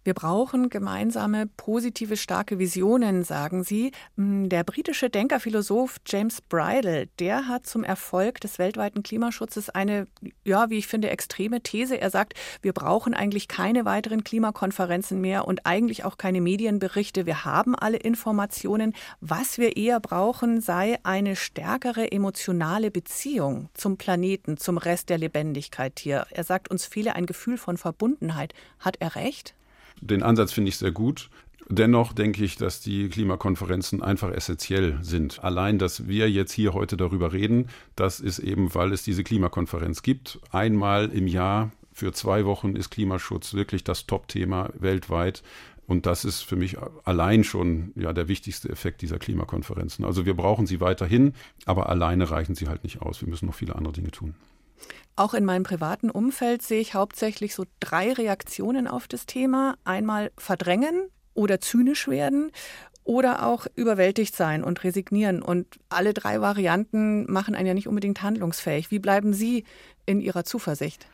Wir 0.03 0.15
brauchen 0.15 0.70
gemeinsame, 0.70 1.46
positive, 1.46 2.17
starke 2.17 2.58
Visionen, 2.58 3.24
sagen 3.24 3.63
Sie. 3.63 3.91
Hm, 4.17 4.50
der 4.50 4.63
britische 4.63 5.12
Denkerphilosoph 5.12 5.98
James 6.08 6.41
Bridle, 6.41 7.05
der 7.20 7.48
hat 7.48 7.67
zum 7.67 7.84
Erfolg 7.84 8.41
des 8.41 8.58
weltweiten 8.58 9.03
Klimaschutzes 9.03 9.70
eine, 9.70 10.08
ja, 10.43 10.72
wie 10.72 10.79
ich 10.79 10.88
finde, 10.88 11.12
extreme 11.12 11.62
These. 11.62 12.01
Er 12.01 12.10
sagt, 12.10 12.34
wir 12.63 12.74
brauchen 12.74 13.13
eigentlich 13.13 13.48
keine 13.48 13.86
weiteren 13.86 14.24
Klimakonferenzen 14.24 15.22
mehr 15.22 15.48
und 15.48 15.67
eigentlich 15.67 16.03
auch 16.03 16.17
keine 16.17 16.41
Medienberichte. 16.41 17.27
Wir 17.27 17.46
haben 17.46 17.75
alle 17.75 17.98
Informationen. 17.98 18.93
Was 19.20 19.60
wir 19.60 19.77
eher 19.77 20.00
brauchen, 20.00 20.62
sei 20.62 20.98
eine 21.03 21.36
stärkere 21.36 22.12
emotionale 22.12 22.89
Beziehung 22.89 23.70
zum 23.75 23.98
Planeten, 23.98 24.58
zum 24.58 24.79
Rest 24.79 25.10
der 25.10 25.20
Lebendigkeit 25.20 26.00
hier. 26.00 26.25
Er 26.31 26.43
sagt, 26.43 26.72
uns 26.72 26.86
fehle 26.88 27.15
ein 27.15 27.27
Gefühl 27.27 27.60
von 27.60 27.77
Verbundenheit. 27.77 28.55
Hat 28.79 28.96
er 29.00 29.15
recht? 29.15 29.53
Den 30.01 30.24
Ansatz 30.24 30.51
finde 30.51 30.70
ich 30.70 30.77
sehr 30.77 30.91
gut. 30.91 31.29
Dennoch 31.70 32.12
denke 32.12 32.43
ich, 32.43 32.58
dass 32.58 32.81
die 32.81 33.08
Klimakonferenzen 33.08 34.03
einfach 34.03 34.31
essentiell 34.31 34.98
sind. 35.01 35.41
Allein, 35.41 35.79
dass 35.79 36.08
wir 36.08 36.29
jetzt 36.29 36.51
hier 36.51 36.74
heute 36.74 36.98
darüber 36.98 37.31
reden, 37.31 37.70
das 37.96 38.20
ist 38.20 38.39
eben, 38.39 38.75
weil 38.75 38.91
es 38.91 39.03
diese 39.03 39.24
Klimakonferenz 39.24 40.03
gibt. 40.03 40.39
Einmal 40.51 41.10
im 41.10 41.27
Jahr 41.27 41.72
für 41.93 42.12
zwei 42.12 42.46
Wochen 42.46 42.75
ist 42.75 42.89
Klimaschutz 42.89 43.53
wirklich 43.53 43.86
das 43.86 44.05
Top-Thema 44.05 44.70
weltweit. 44.77 45.43
Und 45.88 46.05
das 46.05 46.25
ist 46.25 46.41
für 46.41 46.55
mich 46.55 46.77
allein 47.05 47.43
schon 47.43 47.91
ja, 47.96 48.12
der 48.12 48.27
wichtigste 48.27 48.70
Effekt 48.70 49.01
dieser 49.01 49.20
Klimakonferenzen. 49.20 50.03
Also 50.03 50.25
wir 50.25 50.34
brauchen 50.34 50.65
sie 50.65 50.81
weiterhin, 50.81 51.34
aber 51.65 51.89
alleine 51.89 52.29
reichen 52.29 52.55
sie 52.55 52.67
halt 52.67 52.84
nicht 52.84 53.01
aus. 53.01 53.22
Wir 53.22 53.29
müssen 53.29 53.46
noch 53.46 53.55
viele 53.55 53.75
andere 53.75 53.93
Dinge 53.93 54.12
tun. 54.12 54.36
Auch 55.16 55.34
in 55.34 55.46
meinem 55.46 55.64
privaten 55.64 56.10
Umfeld 56.10 56.62
sehe 56.62 56.80
ich 56.80 56.94
hauptsächlich 56.94 57.54
so 57.54 57.66
drei 57.80 58.14
Reaktionen 58.14 58.88
auf 58.88 59.08
das 59.08 59.26
Thema. 59.26 59.76
Einmal 59.84 60.32
verdrängen, 60.38 61.10
oder 61.34 61.62
zynisch 61.62 62.08
werden 62.08 62.52
oder 63.04 63.46
auch 63.48 63.68
überwältigt 63.76 64.36
sein 64.36 64.64
und 64.64 64.84
resignieren. 64.84 65.42
Und 65.42 65.80
alle 65.90 66.14
drei 66.14 66.42
Varianten 66.42 67.32
machen 67.32 67.56
einen 67.56 67.68
ja 67.68 67.74
nicht 67.74 67.88
unbedingt 67.88 68.22
handlungsfähig. 68.22 68.92
Wie 68.92 69.00
bleiben 69.00 69.34
Sie 69.34 69.66
in 70.06 70.22
Ihrer 70.22 70.44
Zuversicht? 70.44 71.08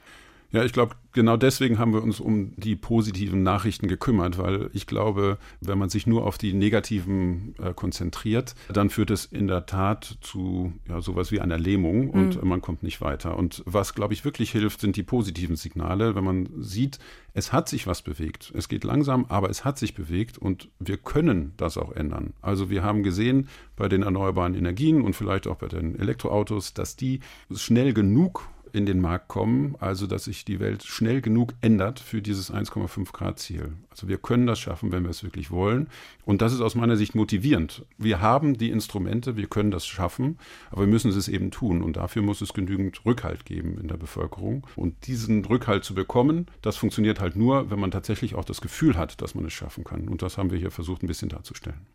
Ja, 0.52 0.64
ich 0.64 0.72
glaube, 0.72 0.96
genau 1.12 1.36
deswegen 1.36 1.78
haben 1.78 1.94
wir 1.94 2.02
uns 2.02 2.22
um 2.22 2.54
die 2.56 2.78
positiven 2.78 3.44
Nachrichten 3.44 3.88
gekümmert, 3.88 4.38
weil 4.38 4.70
ich 4.72 4.88
glaube, 4.88 5.38
wenn 5.60 5.78
man 5.78 5.90
sich 5.90 6.08
nur 6.08 6.26
auf 6.26 6.38
die 6.38 6.54
negativen 6.54 7.54
äh, 7.62 7.74
konzentriert, 7.74 8.56
dann 8.72 8.90
führt 8.90 9.12
es 9.12 9.26
in 9.26 9.48
der 9.48 9.66
Tat 9.66 10.18
zu 10.22 10.72
ja, 10.88 11.02
sowas 11.02 11.32
wie 11.32 11.42
einer 11.42 11.58
Lähmung 11.58 12.10
und 12.12 12.42
mhm. 12.42 12.48
man 12.48 12.62
kommt 12.62 12.82
nicht 12.82 13.02
weiter. 13.02 13.36
Und 13.38 13.62
was, 13.66 13.94
glaube 13.94 14.14
ich, 14.14 14.24
wirklich 14.24 14.52
hilft, 14.52 14.80
sind 14.80 14.96
die 14.96 15.04
positiven 15.04 15.58
Signale, 15.58 16.16
wenn 16.16 16.24
man 16.24 16.50
sieht, 16.60 17.00
es 17.34 17.52
hat 17.52 17.68
sich 17.68 17.86
was 17.86 18.02
bewegt. 18.02 18.54
Es 18.56 18.70
geht 18.70 18.84
langsam, 18.84 19.26
aber 19.28 19.50
es 19.50 19.66
hat 19.66 19.78
sich 19.78 19.94
bewegt 19.94 20.38
und 20.38 20.70
wir 20.80 20.98
können 20.98 21.54
das 21.58 21.78
auch 21.78 21.92
ändern. 21.92 22.34
Also 22.42 22.70
wir 22.70 22.84
haben 22.84 23.04
gesehen 23.04 23.50
bei 23.76 23.90
den 23.90 24.04
erneuerbaren 24.04 24.56
Energien 24.56 25.02
und 25.02 25.14
vielleicht 25.14 25.46
auch 25.46 25.58
bei 25.58 25.68
den 25.68 26.00
Elektroautos, 26.00 26.74
dass 26.74 26.96
die 26.96 27.20
schnell 27.54 27.94
genug 27.94 28.48
in 28.74 28.86
den 28.86 29.00
Markt 29.02 29.28
kommen, 29.28 29.76
also 29.80 30.08
dass 30.08 30.26
sich 30.26 30.46
die 30.46 30.60
Welt 30.60 30.84
schnell 30.84 31.22
genug 31.22 31.54
ändert 31.62 32.00
für 32.00 32.22
dieses 32.22 32.54
1,5 32.54 33.12
Grad 33.12 33.40
Ziel. 33.40 33.74
Also 33.90 34.08
wir 34.08 34.18
können 34.18 34.48
das 34.48 34.60
schaffen, 34.60 34.92
wenn 34.92 35.04
wir 35.04 35.10
es 35.10 35.24
wirklich 35.24 35.52
wollen. 35.52 35.88
Und 36.26 36.42
das 36.42 36.54
ist 36.54 36.62
aus 36.62 36.76
meiner 36.76 36.98
Sicht 36.98 37.16
motivierend. 37.16 37.86
Wir 37.98 38.22
haben 38.22 38.58
die 38.58 38.70
Instrumente, 38.70 39.38
wir 39.38 39.48
können 39.48 39.72
das 39.72 39.88
schaffen, 39.88 40.38
aber 40.70 40.82
wir 40.82 40.88
müssen 40.88 41.12
es 41.12 41.28
eben 41.28 41.52
tun. 41.52 41.82
Und 41.82 41.98
dafür 41.98 42.22
muss 42.22 42.42
es 42.42 42.54
genügend 42.54 43.06
Rückhalt 43.06 43.46
geben 43.46 43.78
in 43.80 43.88
der 43.88 43.98
Bevölkerung. 43.98 44.68
Und 44.76 45.08
diesen 45.08 45.44
Rückhalt 45.46 45.84
zu 45.84 45.96
bekommen, 45.96 46.48
das 46.62 46.78
funktioniert 46.78 47.20
halt 47.20 47.36
nur, 47.36 47.72
wenn 47.72 47.80
man 47.80 47.92
tatsächlich 47.92 48.36
auch 48.36 48.46
das 48.46 48.62
Gefühl 48.62 48.98
hat, 48.98 49.22
dass 49.22 49.36
man 49.36 49.46
es 49.46 49.54
schaffen 49.54 49.84
kann. 49.84 50.08
Und 50.08 50.22
das 50.22 50.38
haben 50.38 50.52
wir 50.52 50.60
hier 50.60 50.72
versucht, 50.72 51.04
ein 51.04 51.08
bisschen 51.08 51.30
darzustellen. 51.30 51.86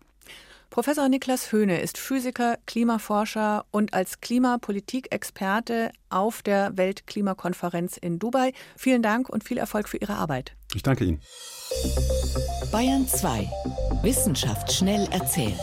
Professor 0.73 1.07
Niklas 1.11 1.53
Höhne 1.53 1.83
ist 1.83 1.99
Physiker, 1.99 2.57
Klimaforscher 2.65 3.67
und 3.73 3.93
als 3.93 4.23
Klimapolitikexperte 4.23 5.93
auf 6.09 6.41
der 6.41 6.79
Weltklimakonferenz 6.79 7.99
in 7.99 8.19
Dubai. 8.19 8.55
Vielen 8.75 9.03
Dank 9.03 9.29
und 9.29 9.45
viel 9.45 9.59
Erfolg 9.59 9.87
für 9.87 9.99
Ihre 9.99 10.15
Arbeit. 10.15 10.57
Ich 10.75 10.83
danke 10.83 11.05
Ihnen. 11.05 11.21
Bayern 12.73 13.07
2. 13.07 13.51
Wissenschaft 14.01 14.73
schnell 14.73 15.07
erzählt. 15.13 15.61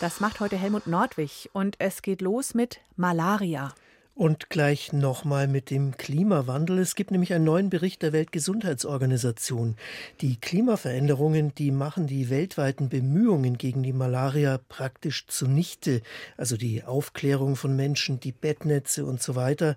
Das 0.00 0.18
macht 0.18 0.40
heute 0.40 0.56
Helmut 0.56 0.88
Nordwig 0.88 1.48
und 1.52 1.76
es 1.78 2.02
geht 2.02 2.22
los 2.22 2.52
mit 2.52 2.80
Malaria. 2.96 3.72
Und 4.16 4.48
gleich 4.48 4.94
nochmal 4.94 5.46
mit 5.46 5.68
dem 5.68 5.98
Klimawandel. 5.98 6.78
Es 6.78 6.94
gibt 6.94 7.10
nämlich 7.10 7.34
einen 7.34 7.44
neuen 7.44 7.68
Bericht 7.68 8.00
der 8.00 8.14
Weltgesundheitsorganisation. 8.14 9.76
Die 10.22 10.36
Klimaveränderungen, 10.36 11.54
die 11.54 11.70
machen 11.70 12.06
die 12.06 12.30
weltweiten 12.30 12.88
Bemühungen 12.88 13.58
gegen 13.58 13.82
die 13.82 13.92
Malaria 13.92 14.58
praktisch 14.70 15.26
zunichte. 15.26 16.00
Also 16.38 16.56
die 16.56 16.82
Aufklärung 16.82 17.56
von 17.56 17.76
Menschen, 17.76 18.18
die 18.18 18.32
Bettnetze 18.32 19.04
und 19.04 19.22
so 19.22 19.34
weiter. 19.34 19.76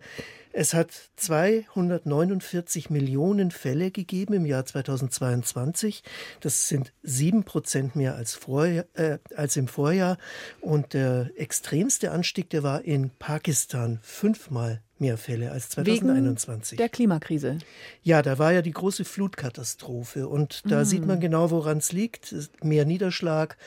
Es 0.51 0.73
hat 0.73 0.91
249 1.17 2.89
Millionen 2.89 3.51
Fälle 3.51 3.91
gegeben 3.91 4.33
im 4.33 4.45
Jahr 4.45 4.65
2022. 4.65 6.03
Das 6.39 6.67
sind 6.67 6.91
sieben 7.03 7.43
Prozent 7.43 7.95
mehr 7.95 8.15
als, 8.15 8.33
vorher, 8.33 8.87
äh, 8.93 9.19
als 9.35 9.57
im 9.57 9.67
Vorjahr. 9.67 10.17
Und 10.59 10.93
der 10.93 11.29
extremste 11.35 12.11
Anstieg, 12.11 12.49
der 12.49 12.63
war 12.63 12.83
in 12.83 13.11
Pakistan. 13.11 13.99
Fünfmal 14.01 14.81
mehr 14.97 15.17
Fälle 15.17 15.51
als 15.51 15.69
2021. 15.69 16.73
Wegen 16.73 16.77
der 16.77 16.89
Klimakrise. 16.89 17.57
Ja, 18.01 18.21
da 18.21 18.39
war 18.39 18.51
ja 18.51 18.61
die 18.61 18.71
große 18.71 19.05
Flutkatastrophe. 19.05 20.27
Und 20.27 20.63
da 20.69 20.79
mhm. 20.79 20.85
sieht 20.85 21.05
man 21.05 21.19
genau, 21.19 21.51
woran 21.51 21.77
es 21.77 21.91
liegt. 21.91 22.35
Mehr 22.63 22.85
Niederschlag, 22.85 23.57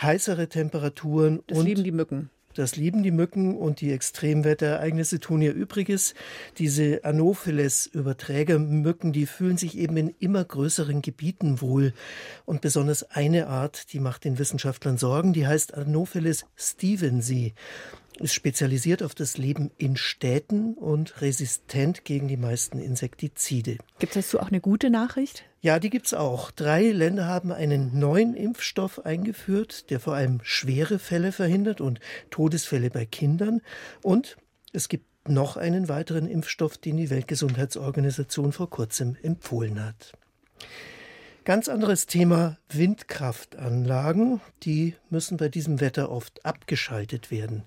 heißere 0.00 0.48
Temperaturen. 0.48 1.42
Das 1.46 1.58
und 1.58 1.66
lieben 1.66 1.84
die 1.84 1.92
Mücken. 1.92 2.30
Das 2.58 2.74
lieben 2.74 3.04
die 3.04 3.12
Mücken 3.12 3.56
und 3.56 3.80
die 3.80 3.92
Extremwetterereignisse 3.92 5.20
tun 5.20 5.42
ihr 5.42 5.52
Übriges. 5.52 6.14
Diese 6.58 7.04
Anopheles-Überträgermücken, 7.04 9.12
die 9.12 9.26
fühlen 9.26 9.56
sich 9.56 9.78
eben 9.78 9.96
in 9.96 10.12
immer 10.18 10.44
größeren 10.44 11.00
Gebieten 11.00 11.60
wohl. 11.60 11.94
Und 12.46 12.60
besonders 12.60 13.04
eine 13.12 13.46
Art, 13.46 13.92
die 13.92 14.00
macht 14.00 14.24
den 14.24 14.40
Wissenschaftlern 14.40 14.98
Sorgen, 14.98 15.32
die 15.32 15.46
heißt 15.46 15.74
Anopheles 15.74 16.46
stevensii 16.56 17.54
ist 18.20 18.34
spezialisiert 18.34 19.02
auf 19.02 19.14
das 19.14 19.38
Leben 19.38 19.70
in 19.78 19.96
Städten 19.96 20.74
und 20.74 21.20
resistent 21.20 22.04
gegen 22.04 22.28
die 22.28 22.36
meisten 22.36 22.78
Insektizide. 22.78 23.78
Gibt 23.98 24.16
es 24.16 24.26
dazu 24.26 24.40
auch 24.40 24.48
eine 24.48 24.60
gute 24.60 24.90
Nachricht? 24.90 25.44
Ja, 25.60 25.78
die 25.78 25.90
gibt 25.90 26.06
es 26.06 26.14
auch. 26.14 26.50
Drei 26.50 26.90
Länder 26.90 27.26
haben 27.26 27.52
einen 27.52 27.98
neuen 27.98 28.34
Impfstoff 28.34 29.04
eingeführt, 29.04 29.90
der 29.90 30.00
vor 30.00 30.14
allem 30.14 30.40
schwere 30.42 30.98
Fälle 30.98 31.32
verhindert 31.32 31.80
und 31.80 32.00
Todesfälle 32.30 32.90
bei 32.90 33.06
Kindern. 33.06 33.60
Und 34.02 34.36
es 34.72 34.88
gibt 34.88 35.06
noch 35.28 35.56
einen 35.56 35.88
weiteren 35.88 36.26
Impfstoff, 36.26 36.78
den 36.78 36.96
die 36.96 37.10
Weltgesundheitsorganisation 37.10 38.52
vor 38.52 38.70
kurzem 38.70 39.16
empfohlen 39.22 39.84
hat. 39.84 40.12
Ganz 41.48 41.66
anderes 41.70 42.06
Thema 42.06 42.58
Windkraftanlagen. 42.68 44.42
Die 44.64 44.96
müssen 45.08 45.38
bei 45.38 45.48
diesem 45.48 45.80
Wetter 45.80 46.12
oft 46.12 46.44
abgeschaltet 46.44 47.30
werden. 47.30 47.62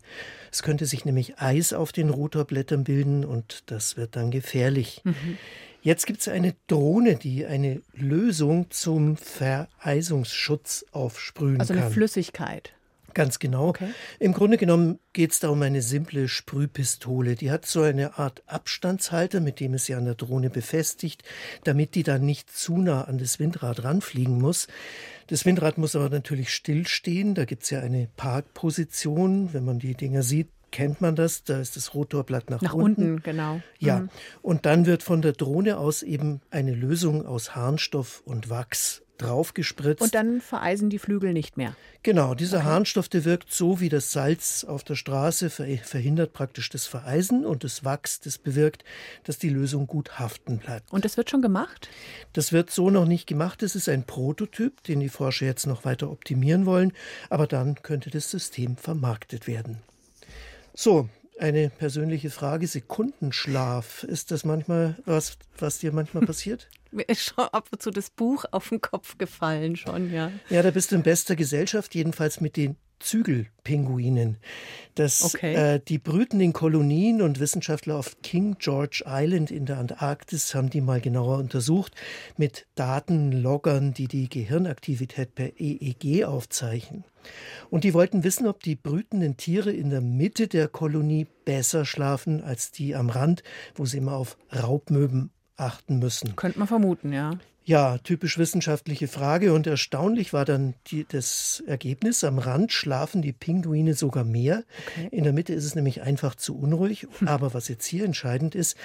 Es 0.52 0.62
könnte 0.62 0.86
sich 0.86 1.04
nämlich 1.04 1.40
Eis 1.40 1.74
auf 1.74 1.92
den 1.92 2.12
Rotorblättern 2.12 2.84
bilden 2.84 3.26
und 3.26 3.64
das 3.72 3.98
wird 3.98 4.16
dann 4.16 4.30
gefährlich. 4.30 5.02
Mhm. 5.04 5.40
Jetzt 5.82 6.06
gibt 6.06 6.20
es 6.20 6.28
eine 6.28 6.54
Drohne, 6.68 7.16
die 7.16 7.44
eine 7.48 7.82
Lösung 7.96 8.70
zum 8.70 9.18
Vereisungsschutz 9.18 10.86
aufsprühen 10.92 11.58
kann. 11.58 11.62
Also 11.62 11.74
eine 11.74 11.90
Flüssigkeit. 11.90 12.74
Ganz 13.14 13.40
genau. 13.40 13.70
Okay. 13.70 13.90
Im 14.20 14.34
Grunde 14.34 14.58
genommen 14.58 15.00
geht 15.14 15.32
es 15.32 15.40
da 15.40 15.50
um 15.50 15.62
eine 15.62 15.82
simple 15.82 16.28
Sprühpistole. 16.28 17.36
Die 17.36 17.52
hat 17.52 17.66
so 17.66 17.82
eine 17.82 18.18
Art 18.18 18.44
Abstandshalter, 18.48 19.40
mit 19.40 19.60
dem 19.60 19.74
es 19.74 19.86
sie 19.86 19.96
an 19.96 20.06
der 20.06 20.16
Drohne 20.16 20.50
befestigt, 20.50 21.24
damit 21.64 21.96
die 21.96 22.04
dann 22.04 22.26
nicht 22.26 22.50
zu 22.50 22.78
nah 22.78 23.04
an 23.04 23.18
das 23.18 23.40
Windrad 23.40 23.84
ranfliegen 23.84 24.40
muss. 24.40 24.68
Das 25.28 25.46
Windrad 25.46 25.78
muss 25.78 25.96
aber 25.96 26.10
natürlich 26.10 26.54
stillstehen. 26.54 27.36
Da 27.36 27.46
gibt 27.46 27.64
es 27.64 27.70
ja 27.70 27.80
eine 27.80 28.10
Parkposition. 28.18 29.54
Wenn 29.54 29.66
man 29.66 29.80
die 29.80 29.96
Dinger 29.96 30.24
sieht, 30.24 30.50
kennt 30.72 31.02
man 31.02 31.16
das. 31.16 31.44
Da 31.44 31.60
ist 31.60 31.76
das 31.76 31.94
Rotorblatt 31.94 32.50
nach, 32.50 32.62
nach 32.62 32.74
unten. 32.74 33.14
unten. 33.14 33.24
genau. 33.24 33.62
Ja. 33.80 34.00
Mhm. 34.00 34.10
Und 34.42 34.66
dann 34.66 34.86
wird 34.86 35.04
von 35.04 35.22
der 35.22 35.34
Drohne 35.34 35.78
aus 35.78 36.04
eben 36.04 36.42
eine 36.50 36.74
Lösung 36.74 37.26
aus 37.26 37.56
Harnstoff 37.56 38.22
und 38.26 38.50
Wachs 38.50 39.04
draufgespritzt. 39.22 40.02
Und 40.02 40.16
dann 40.16 40.42
vereisen 40.42 40.90
die 40.90 41.00
Flügel 41.00 41.34
nicht 41.34 41.58
mehr. 41.58 41.76
Genau, 42.04 42.34
dieser 42.34 42.58
okay. 42.58 42.66
Harnstoff, 42.66 43.10
der 43.10 43.26
wirkt 43.26 43.54
so 43.54 43.80
wie 43.80 43.90
das 43.90 44.12
Salz 44.12 44.64
auf 44.64 44.84
der 44.84 44.96
Straße, 44.96 45.50
verhindert 45.50 46.34
praktisch 46.34 46.70
das 46.70 46.88
Vereisen 46.88 47.46
und 47.46 47.64
das 47.64 47.84
Wachs, 47.86 48.20
das 48.20 48.38
bewirkt, 48.38 48.84
dass 49.24 49.38
die 49.38 49.50
Lösung 49.50 49.88
gut 49.88 50.20
haften 50.20 50.58
bleibt. 50.58 50.92
Und 50.92 51.06
das 51.06 51.18
wird 51.18 51.30
schon 51.30 51.42
gemacht? 51.42 51.90
Das 52.34 52.52
wird 52.52 52.72
so 52.72 52.90
noch 52.90 53.06
nicht 53.06 53.28
gemacht. 53.28 53.62
Das 53.62 53.76
ist 53.76 53.88
ein 53.88 54.04
Prototyp, 54.04 54.84
den 54.84 55.00
die 55.00 55.10
Forscher 55.10 55.46
jetzt 55.46 55.68
noch 55.68 55.86
weiter 55.86 56.10
optimieren 56.10 56.66
wollen. 56.66 56.94
Aber 57.30 57.46
dann 57.48 57.76
könnte 57.76 58.10
das 58.10 58.32
System 58.32 58.78
vermarktet 58.78 59.48
werden. 59.48 59.78
So, 60.74 61.10
eine 61.40 61.70
persönliche 61.70 62.30
Frage. 62.30 62.68
Sekundenschlaf. 62.68 64.04
Ist 64.04 64.32
das 64.32 64.46
manchmal 64.46 64.98
was, 65.06 65.38
was 65.58 65.80
dir 65.80 65.92
manchmal 65.92 66.26
passiert? 66.28 66.70
Mir 66.92 67.08
ist 67.08 67.24
schon 67.24 67.46
ab 67.46 67.70
und 67.72 67.82
zu 67.82 67.92
das 67.92 68.10
Buch 68.10 68.46
auf 68.52 68.70
den 68.70 68.82
Kopf 68.82 69.18
gefallen, 69.18 69.76
schon, 69.76 70.12
ja. 70.12 70.32
Ja, 70.50 70.62
da 70.62 70.72
bist 70.72 70.92
du 70.92 70.96
in 70.96 71.04
bester 71.04 71.36
Gesellschaft, 71.36 71.96
jedenfalls 71.96 72.42
mit 72.42 72.58
den 72.58 72.76
Zügelpinguinen. 73.02 74.38
Das, 74.96 75.24
okay. 75.24 75.54
äh, 75.54 75.80
die 75.80 75.98
brüten 75.98 76.40
in 76.40 76.54
Kolonien 76.54 77.22
und 77.22 77.40
Wissenschaftler 77.40 77.96
auf 77.96 78.22
King 78.22 78.56
George 78.60 79.04
Island 79.06 79.52
in 79.52 79.66
der 79.66 79.78
Antarktis 79.78 80.54
haben 80.56 80.70
die 80.70 80.82
mal 80.82 81.02
genauer 81.02 81.38
untersucht 81.38 81.96
mit 82.38 82.68
Datenloggern, 82.76 83.94
die 83.94 84.08
die 84.08 84.30
Gehirnaktivität 84.30 85.36
per 85.36 85.60
EEG 85.60 86.26
aufzeichnen. 86.26 87.04
Und 87.70 87.84
die 87.84 87.94
wollten 87.94 88.24
wissen, 88.24 88.48
ob 88.48 88.64
die 88.64 88.76
brütenden 88.76 89.38
Tiere 89.38 89.72
in 89.72 89.90
der 89.90 90.02
Mitte 90.02 90.48
der 90.48 90.68
Kolonie 90.68 91.28
besser 91.46 91.86
schlafen 91.86 92.44
als 92.44 92.72
die 92.72 92.96
am 92.96 93.10
Rand, 93.10 93.44
wo 93.76 93.86
sie 93.86 93.98
immer 93.98 94.16
auf 94.16 94.38
Raubmöben 94.52 95.32
achten 95.56 96.00
müssen. 96.00 96.36
Könnte 96.36 96.60
man 96.60 96.68
vermuten, 96.68 97.14
ja. 97.14 97.38
Ja, 97.64 98.00
typisch 98.00 98.40
wissenschaftliche 98.40 99.08
Frage 99.08 99.54
und 99.54 99.68
erstaunlich 99.68 100.34
war 100.34 100.46
dann 100.46 100.74
die, 100.88 101.06
das 101.08 101.62
Ergebnis. 101.68 102.24
Am 102.24 102.40
Rand 102.40 102.72
schlafen 102.72 103.22
die 103.22 103.34
Pinguine 103.34 103.94
sogar 103.94 104.24
mehr. 104.24 104.64
Okay. 104.88 105.10
In 105.12 105.24
der 105.24 105.32
Mitte 105.32 105.54
ist 105.54 105.66
es 105.66 105.76
nämlich 105.76 106.02
einfach 106.02 106.34
zu 106.34 106.58
unruhig. 106.58 107.06
Hm. 107.20 107.28
Aber 107.28 107.54
was 107.54 107.68
jetzt 107.68 107.86
hier 107.86 108.04
entscheidend 108.04 108.56
ist, 108.56 108.78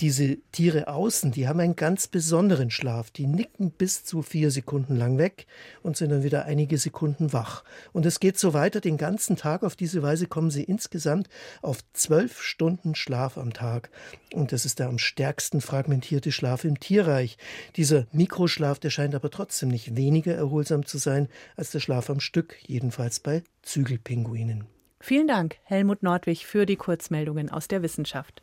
diese 0.00 0.38
Tiere 0.50 0.88
außen, 0.88 1.30
die 1.30 1.46
haben 1.46 1.60
einen 1.60 1.76
ganz 1.76 2.08
besonderen 2.08 2.72
Schlaf. 2.72 3.12
Die 3.12 3.28
nicken 3.28 3.70
bis 3.70 4.04
zu 4.04 4.22
vier 4.22 4.50
Sekunden 4.50 4.96
lang 4.96 5.16
weg 5.16 5.46
und 5.82 5.96
sind 5.96 6.10
dann 6.10 6.24
wieder 6.24 6.44
einige 6.44 6.76
Sekunden 6.76 7.32
wach. 7.32 7.62
Und 7.92 8.04
es 8.04 8.18
geht 8.18 8.36
so 8.36 8.52
weiter 8.52 8.80
den 8.80 8.96
ganzen 8.96 9.36
Tag. 9.36 9.62
Auf 9.62 9.76
diese 9.76 10.02
Weise 10.02 10.26
kommen 10.26 10.50
sie 10.50 10.64
insgesamt 10.64 11.28
auf 11.62 11.78
zwölf 11.92 12.42
Stunden 12.42 12.96
Schlaf 12.96 13.38
am 13.38 13.52
Tag. 13.52 13.90
Und 14.34 14.50
das 14.50 14.64
ist 14.64 14.80
der 14.80 14.88
am 14.88 14.98
stärksten 14.98 15.60
fragmentierte 15.60 16.32
Schlaf 16.32 16.64
im 16.64 16.80
Tierreich. 16.80 17.38
Dieser 17.76 18.06
Mikroschlaf, 18.24 18.78
der 18.78 18.88
scheint 18.88 19.14
aber 19.14 19.30
trotzdem 19.30 19.68
nicht 19.68 19.96
weniger 19.96 20.32
erholsam 20.32 20.86
zu 20.86 20.96
sein 20.96 21.28
als 21.56 21.72
der 21.72 21.80
Schlaf 21.80 22.08
am 22.08 22.20
Stück, 22.20 22.56
jedenfalls 22.66 23.20
bei 23.20 23.42
Zügelpinguinen. 23.60 24.64
Vielen 24.98 25.28
Dank, 25.28 25.56
Helmut 25.64 26.02
Nordwig, 26.02 26.46
für 26.46 26.64
die 26.64 26.76
Kurzmeldungen 26.76 27.50
aus 27.50 27.68
der 27.68 27.82
Wissenschaft. 27.82 28.42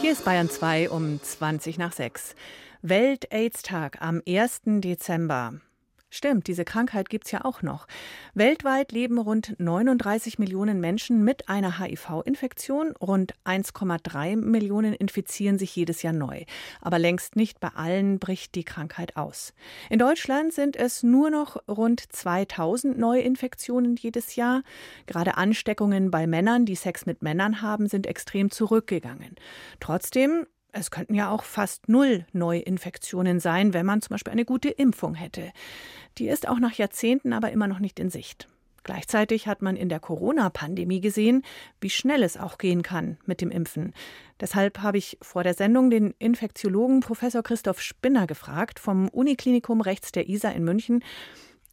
Hier 0.00 0.10
ist 0.10 0.24
Bayern 0.24 0.50
2 0.50 0.90
um 0.90 1.22
20 1.22 1.78
nach 1.78 1.92
6. 1.92 2.34
Welt-Aids-Tag 2.82 4.02
am 4.02 4.22
1. 4.26 4.62
Dezember. 4.80 5.60
Stimmt, 6.12 6.48
diese 6.48 6.64
Krankheit 6.64 7.08
gibt 7.08 7.26
es 7.26 7.30
ja 7.30 7.44
auch 7.44 7.62
noch. 7.62 7.86
Weltweit 8.34 8.90
leben 8.90 9.16
rund 9.16 9.54
39 9.58 10.40
Millionen 10.40 10.80
Menschen 10.80 11.22
mit 11.22 11.48
einer 11.48 11.78
HIV-Infektion. 11.78 12.96
Rund 12.96 13.34
1,3 13.44 14.34
Millionen 14.34 14.92
infizieren 14.92 15.56
sich 15.56 15.76
jedes 15.76 16.02
Jahr 16.02 16.12
neu. 16.12 16.42
Aber 16.80 16.98
längst 16.98 17.36
nicht 17.36 17.60
bei 17.60 17.68
allen 17.68 18.18
bricht 18.18 18.56
die 18.56 18.64
Krankheit 18.64 19.16
aus. 19.16 19.54
In 19.88 20.00
Deutschland 20.00 20.52
sind 20.52 20.74
es 20.74 21.04
nur 21.04 21.30
noch 21.30 21.56
rund 21.68 22.00
2000 22.00 22.98
Neuinfektionen 22.98 23.94
jedes 23.94 24.34
Jahr. 24.34 24.62
Gerade 25.06 25.36
Ansteckungen 25.36 26.10
bei 26.10 26.26
Männern, 26.26 26.66
die 26.66 26.74
Sex 26.74 27.06
mit 27.06 27.22
Männern 27.22 27.62
haben, 27.62 27.86
sind 27.86 28.08
extrem 28.08 28.50
zurückgegangen. 28.50 29.36
Trotzdem 29.78 30.46
es 30.72 30.90
könnten 30.90 31.14
ja 31.14 31.30
auch 31.30 31.44
fast 31.44 31.88
null 31.88 32.26
Neuinfektionen 32.32 33.40
sein, 33.40 33.74
wenn 33.74 33.86
man 33.86 34.02
zum 34.02 34.14
Beispiel 34.14 34.32
eine 34.32 34.44
gute 34.44 34.68
Impfung 34.68 35.14
hätte. 35.14 35.52
Die 36.18 36.28
ist 36.28 36.48
auch 36.48 36.58
nach 36.58 36.74
Jahrzehnten 36.74 37.32
aber 37.32 37.50
immer 37.50 37.66
noch 37.66 37.78
nicht 37.78 38.00
in 38.00 38.10
Sicht. 38.10 38.48
Gleichzeitig 38.82 39.46
hat 39.46 39.60
man 39.60 39.76
in 39.76 39.88
der 39.88 40.00
Corona-Pandemie 40.00 41.00
gesehen, 41.00 41.42
wie 41.80 41.90
schnell 41.90 42.22
es 42.22 42.36
auch 42.36 42.56
gehen 42.56 42.82
kann 42.82 43.18
mit 43.26 43.40
dem 43.40 43.50
Impfen. 43.50 43.92
Deshalb 44.40 44.80
habe 44.80 44.98
ich 44.98 45.18
vor 45.20 45.42
der 45.42 45.54
Sendung 45.54 45.90
den 45.90 46.14
Infektiologen 46.18 47.00
Professor 47.00 47.42
Christoph 47.42 47.80
Spinner 47.80 48.26
gefragt 48.26 48.78
vom 48.78 49.08
Uniklinikum 49.08 49.82
rechts 49.82 50.12
der 50.12 50.28
ISA 50.28 50.50
in 50.50 50.64
München. 50.64 51.04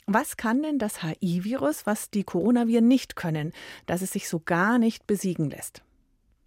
Was 0.05 0.37
kann 0.37 0.61
denn 0.61 0.79
das 0.79 1.01
HI-Virus, 1.01 1.85
was 1.85 2.09
die 2.09 2.23
Coronaviren 2.23 2.87
nicht 2.87 3.15
können, 3.15 3.53
dass 3.85 4.01
es 4.01 4.11
sich 4.11 4.27
so 4.27 4.39
gar 4.39 4.77
nicht 4.77 5.07
besiegen 5.07 5.49
lässt? 5.49 5.81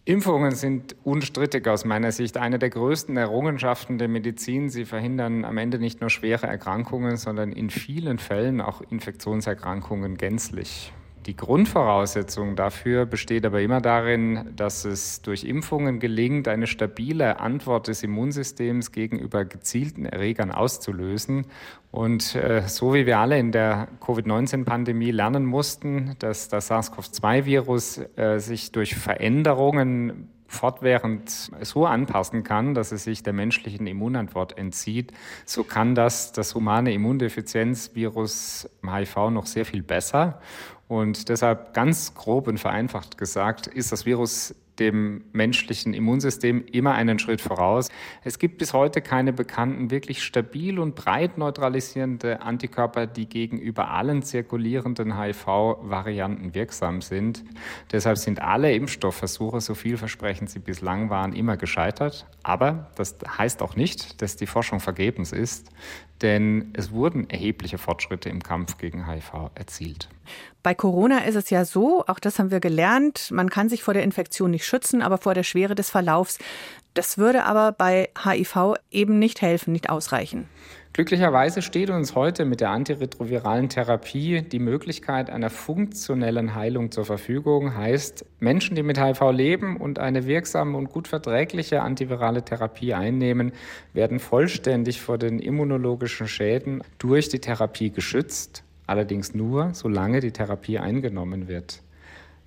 Impfungen 0.07 0.55
sind 0.55 0.97
unstrittig 1.05 1.69
aus 1.69 1.85
meiner 1.85 2.11
Sicht 2.11 2.39
eine 2.39 2.59
der 2.59 2.71
größten 2.71 3.17
Errungenschaften 3.17 3.99
der 3.99 4.09
Medizin. 4.09 4.71
Sie 4.71 4.87
verhindern 4.87 5.45
am 5.45 5.59
Ende 5.59 5.79
nicht 5.79 6.01
nur 6.01 6.09
schwere 6.09 6.47
Erkrankungen, 6.47 7.17
sondern 7.17 7.53
in 7.53 7.69
vielen 7.69 8.19
Fällen 8.19 8.61
auch 8.61 8.81
Infektionserkrankungen 8.81 10.17
gänzlich. 10.17 10.93
Die 11.27 11.37
Grundvoraussetzung 11.37 12.57
dafür 12.57 13.05
besteht 13.05 13.45
aber 13.45 13.61
immer 13.61 13.83
darin, 13.83 14.53
dass 14.57 14.87
es 14.87 15.21
durch 15.21 15.45
Impfungen 15.45 16.01
gelingt, 16.01 16.49
eine 16.49 16.67
stabile 16.67 17.41
Antwort 17.41 17.89
des 17.89 18.03
Immunsystems 18.03 18.91
gegenüber 18.91 19.45
gezielten 19.45 20.07
Erregern 20.07 20.51
auszulösen. 20.51 21.45
Und 21.91 22.35
äh, 22.37 22.63
so 22.67 22.95
wie 22.95 23.05
wir 23.05 23.19
alle 23.19 23.39
in 23.39 23.53
der 23.53 23.89
Covid-19-Pandemie 24.01 25.11
lernen 25.11 25.45
mussten, 25.45 26.17
dass 26.21 26.49
das 26.49 26.71
SARS-CoV-2-Virus 26.71 28.01
äh, 28.17 28.39
sich 28.39 28.73
durch 28.73 28.95
Veränderungen 28.95 30.29
fortwährend 30.51 31.31
so 31.63 31.87
anpassen 31.87 32.43
kann, 32.43 32.75
dass 32.75 32.91
es 32.91 33.05
sich 33.05 33.23
der 33.23 33.33
menschlichen 33.33 33.87
Immunantwort 33.87 34.59
entzieht, 34.59 35.13
so 35.47 35.63
kann 35.63 35.95
das 35.95 36.33
das 36.33 36.57
humane 36.57 36.93
Immundefizienzvirus 36.93 38.69
HIV 38.85 39.31
noch 39.31 39.47
sehr 39.47 39.65
viel 39.65 39.83
besser. 39.83 40.41
Und 40.89 41.29
deshalb 41.29 41.73
ganz 41.73 42.15
grob 42.15 42.49
und 42.49 42.59
vereinfacht 42.59 43.17
gesagt, 43.17 43.69
ist 43.69 43.93
das 43.93 44.07
Virus 44.07 44.57
dem 44.81 45.25
menschlichen 45.33 45.95
Immunsystem 45.95 46.65
immer 46.73 46.95
einen 46.95 47.19
Schritt 47.19 47.41
voraus. 47.41 47.91
Es 48.25 48.39
gibt 48.39 48.59
bis 48.59 48.73
heute 48.73 49.01
keine 49.03 49.33
bekannten, 49.33 49.91
wirklich 49.91 50.25
stabil 50.25 50.79
und 50.79 50.95
breit 50.95 51.39
neutralisierende 51.39 52.43
Antikörper, 52.43 53.07
die 53.07 53.29
gegenüber 53.29 53.91
allen 53.91 54.23
zirkulierenden 54.23 55.21
HIV-Varianten 55.21 56.55
wirksam 56.55 57.03
sind. 57.03 57.45
Deshalb 57.93 58.19
sind 58.19 58.43
alle 58.43 58.73
Impfstoffversuche, 58.75 59.61
so 59.61 59.75
vielversprechend 59.75 60.51
sie 60.51 60.59
bislang 60.59 61.11
waren, 61.11 61.33
immer 61.33 61.57
gescheitert. 61.57 62.27
Aber 62.43 62.91
das 62.97 63.19
heißt 63.39 63.63
auch 63.63 63.77
nicht, 63.77 64.23
dass 64.23 64.37
die 64.37 64.47
Forschung 64.47 64.81
vergebens 64.81 65.33
ist, 65.33 65.71
denn 66.23 66.71
es 66.75 66.93
wurden 66.93 67.29
erhebliche 67.31 67.79
Fortschritte 67.79 68.29
im 68.29 68.43
Kampf 68.43 68.79
gegen 68.79 69.07
HIV 69.07 69.51
erzielt. 69.55 70.09
Bei 70.63 70.75
Corona 70.75 71.25
ist 71.25 71.37
es 71.37 71.51
ja 71.51 71.65
so, 71.65 72.05
auch 72.07 72.19
das 72.19 72.39
haben 72.39 72.51
wir 72.51 72.61
gelernt, 72.61 73.31
man 73.31 73.49
kann 73.51 73.69
sich 73.69 73.83
vor 73.83 73.95
der 73.95 74.03
Infektion 74.03 74.51
nicht 74.51 74.65
schützen, 74.65 75.03
aber 75.03 75.19
vor 75.19 75.35
der 75.35 75.43
Schwere 75.43 75.75
des 75.75 75.91
Verlaufs. 75.91 76.39
Das 76.95 77.19
würde 77.19 77.45
aber 77.45 77.73
bei 77.73 78.11
HIV 78.23 78.75
eben 78.91 79.19
nicht 79.19 79.43
helfen, 79.43 79.73
nicht 79.73 79.89
ausreichen. 79.89 80.49
Glücklicherweise 81.01 81.63
steht 81.63 81.89
uns 81.89 82.15
heute 82.15 82.45
mit 82.45 82.61
der 82.61 82.69
antiretroviralen 82.69 83.71
Therapie 83.71 84.43
die 84.43 84.59
Möglichkeit 84.59 85.31
einer 85.31 85.49
funktionellen 85.49 86.55
Heilung 86.55 86.91
zur 86.91 87.07
Verfügung. 87.07 87.75
Heißt, 87.75 88.27
Menschen, 88.39 88.77
die 88.77 88.83
mit 88.83 89.03
HIV 89.03 89.31
leben 89.31 89.79
und 89.79 89.99
eine 89.99 90.27
wirksame 90.27 90.77
und 90.77 90.91
gut 90.91 91.09
verträgliche 91.09 91.81
antivirale 91.81 92.45
Therapie 92.45 92.93
einnehmen, 92.93 93.53
werden 93.95 94.19
vollständig 94.19 95.01
vor 95.01 95.17
den 95.17 95.39
immunologischen 95.39 96.29
Schäden 96.29 96.83
durch 96.99 97.31
die 97.31 97.39
Therapie 97.39 97.89
geschützt 97.89 98.63
allerdings 98.87 99.35
nur, 99.35 99.71
solange 99.73 100.21
die 100.21 100.33
Therapie 100.33 100.79
eingenommen 100.79 101.49
wird. 101.49 101.81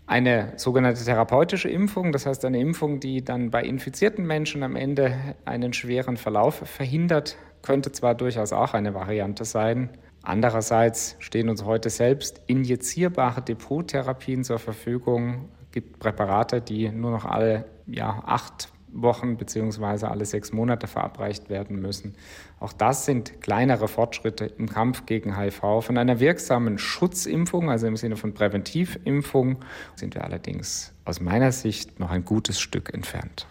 Eine 0.06 0.54
sogenannte 0.58 1.04
therapeutische 1.04 1.70
Impfung, 1.70 2.12
das 2.12 2.28
heißt 2.28 2.46
eine 2.46 2.60
Impfung, 2.60 3.00
die 3.00 3.24
dann 3.24 3.50
bei 3.50 3.64
infizierten 3.64 4.28
Menschen 4.28 4.62
am 4.62 4.76
Ende 4.76 5.18
einen 5.44 5.74
schweren 5.74 6.18
Verlauf 6.18 6.56
verhindert, 6.70 7.36
könnte 7.64 7.92
zwar 7.92 8.14
durchaus 8.14 8.54
auch 8.54 8.76
eine 8.76 8.94
Variante 8.94 9.46
sein. 9.46 9.90
Andererseits 10.22 11.16
stehen 11.20 11.50
uns 11.50 11.66
heute 11.66 11.90
selbst 11.90 12.42
injizierbare 12.46 13.42
Depottherapien 13.42 14.44
zur 14.44 14.60
Verfügung. 14.60 15.50
Es 15.64 15.72
gibt 15.72 16.00
Präparate, 16.00 16.62
die 16.62 16.90
nur 16.90 17.12
noch 17.12 17.26
alle 17.26 17.66
ja, 17.88 18.22
acht 18.26 18.70
Wochen 18.94 19.38
beziehungsweise 19.38 20.10
alle 20.10 20.26
sechs 20.26 20.52
Monate 20.52 20.88
verabreicht 20.88 21.50
werden 21.50 21.82
müssen. 21.82 22.16
Auch 22.60 22.74
das 22.74 23.06
sind 23.06 23.42
kleinere 23.42 23.88
Fortschritte 23.88 24.46
im 24.46 24.70
Kampf 24.70 25.06
gegen 25.06 25.38
HIV. 25.38 25.82
Von 25.82 25.98
einer 25.98 26.20
wirksamen 26.20 26.78
Schutzimpfung, 26.78 27.70
also 27.70 27.88
im 27.88 27.98
Sinne 27.98 28.16
von 28.16 28.34
Präventivimpfung, 28.34 29.58
sind 29.96 30.16
wir 30.16 30.24
allerdings 30.24 30.94
aus 31.06 31.20
meiner 31.20 31.52
Sicht 31.52 32.00
noch 32.00 32.12
ein 32.12 32.24
gutes 32.24 32.60
Stück 32.60 32.94
entfernt. 32.94 33.48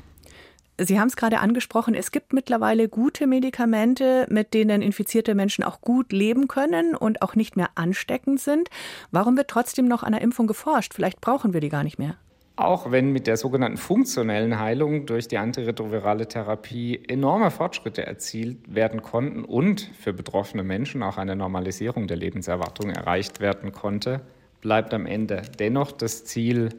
Sie 0.79 0.99
haben 0.99 1.09
es 1.09 1.17
gerade 1.17 1.41
angesprochen, 1.41 1.95
es 1.95 2.13
gibt 2.13 2.33
mittlerweile 2.33 2.89
gute 2.89 3.27
Medikamente, 3.27 4.27
mit 4.31 4.55
denen 4.55 4.81
infizierte 4.81 5.35
Menschen 5.35 5.65
auch 5.65 5.81
gut 5.83 6.13
leben 6.13 6.49
können 6.49 6.95
und 6.95 7.21
auch 7.21 7.35
nicht 7.35 7.57
mehr 7.57 7.69
ansteckend 7.75 8.41
sind. 8.41 8.71
Warum 9.11 9.37
wird 9.37 9.49
trotzdem 9.49 9.87
noch 9.87 10.03
an 10.03 10.13
der 10.13 10.23
Impfung 10.23 10.47
geforscht? 10.47 10.95
Vielleicht 10.95 11.21
brauchen 11.21 11.53
wir 11.53 11.61
die 11.61 11.69
gar 11.69 11.85
nicht 11.85 11.99
mehr. 11.99 12.17
Auch 12.57 12.91
wenn 12.91 13.13
mit 13.13 13.27
der 13.27 13.37
sogenannten 13.37 13.79
funktionellen 13.79 14.59
Heilung 14.59 15.07
durch 15.07 15.29
die 15.29 15.39
antiretrovirale 15.39 16.27
Therapie 16.29 17.03
enorme 17.07 17.51
Fortschritte 17.51 18.07
erzielt 18.07 18.75
werden 18.75 19.03
konnten 19.03 19.45
und 19.45 19.91
für 19.99 20.13
betroffene 20.13 20.63
Menschen 20.63 21.03
auch 21.03 21.17
eine 21.17 21.37
Normalisierung 21.37 22.07
der 22.07 22.19
Lebenserwartung 22.19 22.91
erreicht 22.91 23.41
werden 23.41 23.73
konnte, 23.73 24.21
bleibt 24.61 24.93
am 24.95 25.07
Ende 25.07 25.43
dennoch 25.59 25.93
das 25.93 26.25
Ziel, 26.25 26.71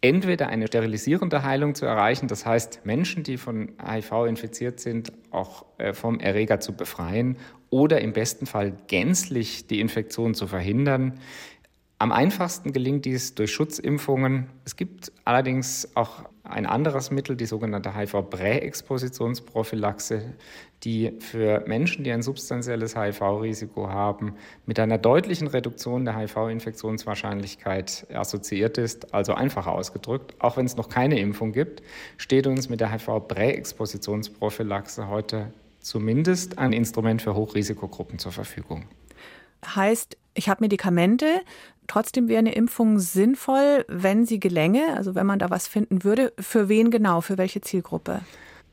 entweder 0.00 0.48
eine 0.48 0.68
sterilisierende 0.68 1.42
Heilung 1.42 1.74
zu 1.74 1.86
erreichen, 1.86 2.28
das 2.28 2.46
heißt 2.46 2.82
Menschen, 2.84 3.24
die 3.24 3.36
von 3.36 3.72
HIV 3.84 4.26
infiziert 4.26 4.78
sind, 4.80 5.12
auch 5.30 5.64
äh, 5.78 5.92
vom 5.92 6.20
Erreger 6.20 6.60
zu 6.60 6.76
befreien 6.76 7.36
oder 7.70 8.00
im 8.00 8.12
besten 8.12 8.46
Fall 8.46 8.76
gänzlich 8.86 9.66
die 9.66 9.80
Infektion 9.80 10.34
zu 10.34 10.46
verhindern. 10.46 11.18
Am 12.00 12.12
einfachsten 12.12 12.72
gelingt 12.72 13.06
dies 13.06 13.34
durch 13.34 13.52
Schutzimpfungen. 13.52 14.46
Es 14.64 14.76
gibt 14.76 15.10
allerdings 15.24 15.96
auch 15.96 16.22
ein 16.44 16.64
anderes 16.64 17.10
Mittel, 17.10 17.34
die 17.36 17.46
sogenannte 17.46 17.96
HIV-Präexpositionsprophylaxe, 17.96 20.36
die 20.84 21.12
für 21.18 21.64
Menschen, 21.66 22.04
die 22.04 22.12
ein 22.12 22.22
substanzielles 22.22 22.94
HIV-Risiko 22.96 23.88
haben, 23.88 24.36
mit 24.64 24.78
einer 24.78 24.98
deutlichen 24.98 25.48
Reduktion 25.48 26.04
der 26.04 26.16
HIV-Infektionswahrscheinlichkeit 26.16 28.06
assoziiert 28.12 28.78
ist. 28.78 29.12
Also 29.12 29.34
einfacher 29.34 29.72
ausgedrückt, 29.72 30.36
auch 30.38 30.56
wenn 30.56 30.66
es 30.66 30.76
noch 30.76 30.88
keine 30.88 31.18
Impfung 31.18 31.50
gibt, 31.52 31.82
steht 32.16 32.46
uns 32.46 32.68
mit 32.68 32.78
der 32.80 32.92
HIV-Präexpositionsprophylaxe 32.92 35.08
heute 35.08 35.52
zumindest 35.80 36.58
ein 36.58 36.72
Instrument 36.72 37.22
für 37.22 37.34
Hochrisikogruppen 37.34 38.18
zur 38.18 38.32
Verfügung. 38.32 38.84
Heißt, 39.64 40.16
ich 40.34 40.48
habe 40.48 40.62
Medikamente, 40.62 41.40
trotzdem 41.88 42.28
wäre 42.28 42.38
eine 42.38 42.54
Impfung 42.54 43.00
sinnvoll, 43.00 43.84
wenn 43.88 44.24
sie 44.24 44.38
gelänge, 44.38 44.94
also 44.96 45.16
wenn 45.16 45.26
man 45.26 45.40
da 45.40 45.50
was 45.50 45.66
finden 45.66 46.04
würde. 46.04 46.32
Für 46.38 46.68
wen 46.68 46.92
genau, 46.92 47.20
für 47.20 47.38
welche 47.38 47.60
Zielgruppe? 47.60 48.20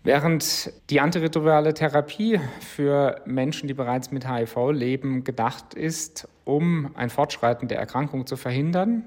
Während 0.05 0.71
die 0.91 1.01
antiretrovirale 1.01 1.73
Therapie 1.73 2.39
für 2.59 3.21
Menschen, 3.25 3.67
die 3.67 3.73
bereits 3.73 4.11
mit 4.11 4.29
HIV 4.29 4.69
leben, 4.69 5.23
gedacht 5.23 5.73
ist, 5.73 6.29
um 6.43 6.95
ein 6.95 7.09
Fortschreiten 7.09 7.67
der 7.67 7.79
Erkrankung 7.79 8.27
zu 8.27 8.37
verhindern, 8.37 9.03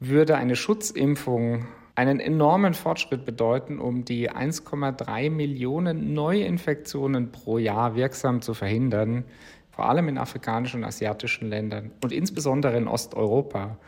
würde 0.00 0.36
eine 0.36 0.54
Schutzimpfung 0.54 1.66
einen 1.94 2.20
enormen 2.20 2.74
Fortschritt 2.74 3.24
bedeuten, 3.24 3.78
um 3.78 4.04
die 4.04 4.30
1,3 4.30 5.30
Millionen 5.30 6.12
Neuinfektionen 6.12 7.32
pro 7.32 7.56
Jahr 7.56 7.96
wirksam 7.96 8.42
zu 8.42 8.52
verhindern, 8.52 9.24
vor 9.70 9.88
allem 9.88 10.08
in 10.08 10.18
afrikanischen 10.18 10.80
und 10.80 10.84
asiatischen 10.84 11.48
Ländern 11.48 11.90
und 12.04 12.12
insbesondere 12.12 12.76
in 12.76 12.86
Osteuropa 12.86 13.78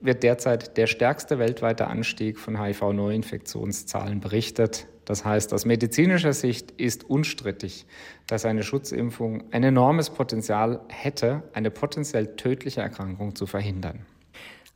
wird 0.00 0.22
derzeit 0.22 0.76
der 0.76 0.86
stärkste 0.86 1.38
weltweite 1.38 1.86
Anstieg 1.86 2.38
von 2.38 2.60
HIV-Neuinfektionszahlen 2.62 4.20
berichtet. 4.20 4.86
Das 5.04 5.24
heißt, 5.24 5.54
aus 5.54 5.64
medizinischer 5.64 6.32
Sicht 6.32 6.72
ist 6.72 7.04
unstrittig, 7.04 7.86
dass 8.26 8.44
eine 8.44 8.62
Schutzimpfung 8.62 9.44
ein 9.52 9.62
enormes 9.62 10.10
Potenzial 10.10 10.80
hätte, 10.88 11.44
eine 11.52 11.70
potenziell 11.70 12.36
tödliche 12.36 12.80
Erkrankung 12.80 13.36
zu 13.36 13.46
verhindern. 13.46 14.04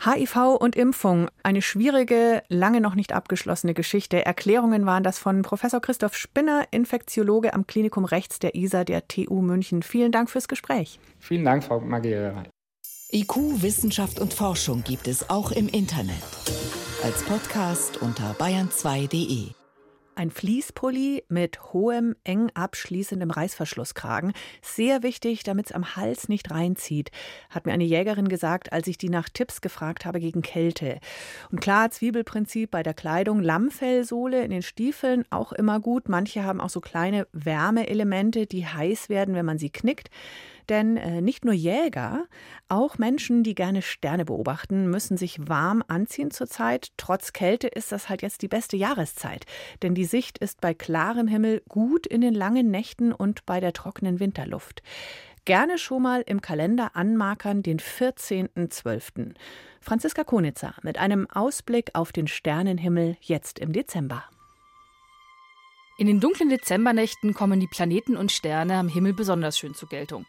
HIV 0.02 0.56
und 0.58 0.76
Impfung, 0.76 1.28
eine 1.42 1.60
schwierige, 1.60 2.42
lange 2.48 2.80
noch 2.80 2.94
nicht 2.94 3.12
abgeschlossene 3.12 3.74
Geschichte. 3.74 4.24
Erklärungen 4.24 4.86
waren 4.86 5.02
das 5.02 5.18
von 5.18 5.42
Professor 5.42 5.80
Christoph 5.80 6.16
Spinner, 6.16 6.64
Infektiologe 6.70 7.52
am 7.52 7.66
Klinikum 7.66 8.06
Rechts 8.06 8.38
der 8.38 8.54
ISA 8.54 8.84
der 8.84 9.08
TU 9.08 9.42
München. 9.42 9.82
Vielen 9.82 10.10
Dank 10.10 10.30
fürs 10.30 10.48
Gespräch. 10.48 10.98
Vielen 11.18 11.44
Dank, 11.44 11.64
Frau 11.64 11.80
Magiera. 11.80 12.44
IQ, 13.12 13.62
Wissenschaft 13.62 14.20
und 14.20 14.32
Forschung 14.32 14.84
gibt 14.84 15.08
es 15.08 15.30
auch 15.30 15.50
im 15.50 15.68
Internet. 15.68 16.22
Als 17.02 17.24
Podcast 17.24 18.00
unter 18.00 18.36
bayern2.de. 18.38 19.48
Ein 20.14 20.30
Fließpulli 20.30 21.24
mit 21.28 21.72
hohem, 21.72 22.14
eng 22.22 22.50
abschließendem 22.54 23.30
Reißverschlusskragen. 23.30 24.32
Sehr 24.62 25.02
wichtig, 25.02 25.42
damit 25.42 25.66
es 25.66 25.72
am 25.72 25.96
Hals 25.96 26.28
nicht 26.28 26.52
reinzieht, 26.52 27.10
hat 27.48 27.66
mir 27.66 27.72
eine 27.72 27.84
Jägerin 27.84 28.28
gesagt, 28.28 28.72
als 28.72 28.86
ich 28.86 28.98
die 28.98 29.08
nach 29.08 29.28
Tipps 29.28 29.60
gefragt 29.60 30.04
habe 30.04 30.20
gegen 30.20 30.42
Kälte. 30.42 31.00
Und 31.50 31.60
klar, 31.60 31.90
Zwiebelprinzip 31.90 32.70
bei 32.70 32.84
der 32.84 32.94
Kleidung, 32.94 33.40
Lammfellsohle 33.40 34.44
in 34.44 34.50
den 34.50 34.62
Stiefeln 34.62 35.24
auch 35.30 35.52
immer 35.52 35.80
gut. 35.80 36.08
Manche 36.08 36.44
haben 36.44 36.60
auch 36.60 36.70
so 36.70 36.80
kleine 36.80 37.26
Wärmeelemente, 37.32 38.46
die 38.46 38.66
heiß 38.66 39.08
werden, 39.08 39.34
wenn 39.34 39.46
man 39.46 39.58
sie 39.58 39.70
knickt. 39.70 40.10
Denn 40.70 40.96
äh, 40.96 41.20
nicht 41.20 41.44
nur 41.44 41.52
Jäger, 41.52 42.26
auch 42.68 42.96
Menschen, 42.96 43.42
die 43.42 43.56
gerne 43.56 43.82
Sterne 43.82 44.24
beobachten, 44.24 44.88
müssen 44.88 45.16
sich 45.16 45.48
warm 45.48 45.82
anziehen 45.88 46.30
zurzeit. 46.30 46.92
Trotz 46.96 47.32
Kälte 47.32 47.66
ist 47.66 47.90
das 47.90 48.08
halt 48.08 48.22
jetzt 48.22 48.40
die 48.42 48.48
beste 48.48 48.76
Jahreszeit. 48.76 49.46
Denn 49.82 49.96
die 49.96 50.04
Sicht 50.04 50.38
ist 50.38 50.60
bei 50.60 50.72
klarem 50.72 51.26
Himmel 51.26 51.62
gut 51.68 52.06
in 52.06 52.20
den 52.20 52.34
langen 52.34 52.70
Nächten 52.70 53.12
und 53.12 53.44
bei 53.46 53.58
der 53.58 53.72
trockenen 53.72 54.20
Winterluft. 54.20 54.82
Gerne 55.44 55.76
schon 55.76 56.02
mal 56.02 56.22
im 56.24 56.40
Kalender 56.40 56.94
anmarkern 56.94 57.64
den 57.64 57.80
14.12. 57.80 59.34
Franziska 59.80 60.22
Konitzer 60.22 60.74
mit 60.82 60.98
einem 60.98 61.28
Ausblick 61.30 61.90
auf 61.94 62.12
den 62.12 62.28
Sternenhimmel 62.28 63.16
jetzt 63.20 63.58
im 63.58 63.72
Dezember. 63.72 64.22
In 65.98 66.06
den 66.06 66.20
dunklen 66.20 66.48
Dezembernächten 66.48 67.34
kommen 67.34 67.58
die 67.58 67.66
Planeten 67.66 68.16
und 68.16 68.30
Sterne 68.30 68.74
am 68.76 68.88
Himmel 68.88 69.14
besonders 69.14 69.58
schön 69.58 69.74
zur 69.74 69.88
Geltung. 69.88 70.26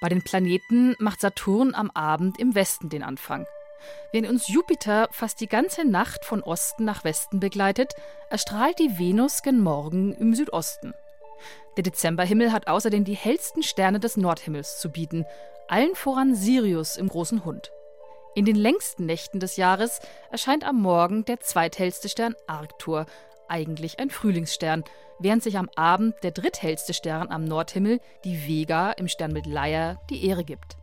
Bei 0.00 0.08
den 0.08 0.22
Planeten 0.22 0.96
macht 0.98 1.20
Saturn 1.20 1.74
am 1.74 1.90
Abend 1.90 2.40
im 2.40 2.54
Westen 2.54 2.88
den 2.88 3.02
Anfang. 3.02 3.46
Während 4.12 4.30
uns 4.30 4.48
Jupiter 4.48 5.08
fast 5.12 5.40
die 5.42 5.46
ganze 5.46 5.84
Nacht 5.84 6.24
von 6.24 6.42
Osten 6.42 6.86
nach 6.86 7.04
Westen 7.04 7.38
begleitet, 7.38 7.92
erstrahlt 8.30 8.78
die 8.78 8.98
Venus 8.98 9.42
gen 9.42 9.60
Morgen 9.60 10.14
im 10.14 10.34
Südosten. 10.34 10.94
Der 11.76 11.82
Dezemberhimmel 11.82 12.50
hat 12.50 12.66
außerdem 12.66 13.04
die 13.04 13.14
hellsten 13.14 13.62
Sterne 13.62 14.00
des 14.00 14.16
Nordhimmels 14.16 14.80
zu 14.80 14.90
bieten, 14.90 15.26
allen 15.68 15.94
voran 15.94 16.34
Sirius 16.34 16.96
im 16.96 17.08
großen 17.08 17.44
Hund. 17.44 17.70
In 18.34 18.46
den 18.46 18.56
längsten 18.56 19.04
Nächten 19.04 19.38
des 19.38 19.56
Jahres 19.56 20.00
erscheint 20.30 20.64
am 20.64 20.80
Morgen 20.80 21.26
der 21.26 21.40
zweithellste 21.40 22.08
Stern 22.08 22.34
Arctur, 22.46 23.04
eigentlich 23.50 23.98
ein 23.98 24.10
Frühlingsstern, 24.10 24.84
während 25.18 25.42
sich 25.42 25.58
am 25.58 25.68
Abend 25.76 26.14
der 26.22 26.30
dritthellste 26.30 26.94
Stern 26.94 27.28
am 27.28 27.44
Nordhimmel, 27.44 28.00
die 28.24 28.46
Vega 28.46 28.92
im 28.92 29.08
Sternbild 29.08 29.46
Leier, 29.46 30.00
die 30.08 30.24
Ehre 30.24 30.44
gibt. 30.44 30.76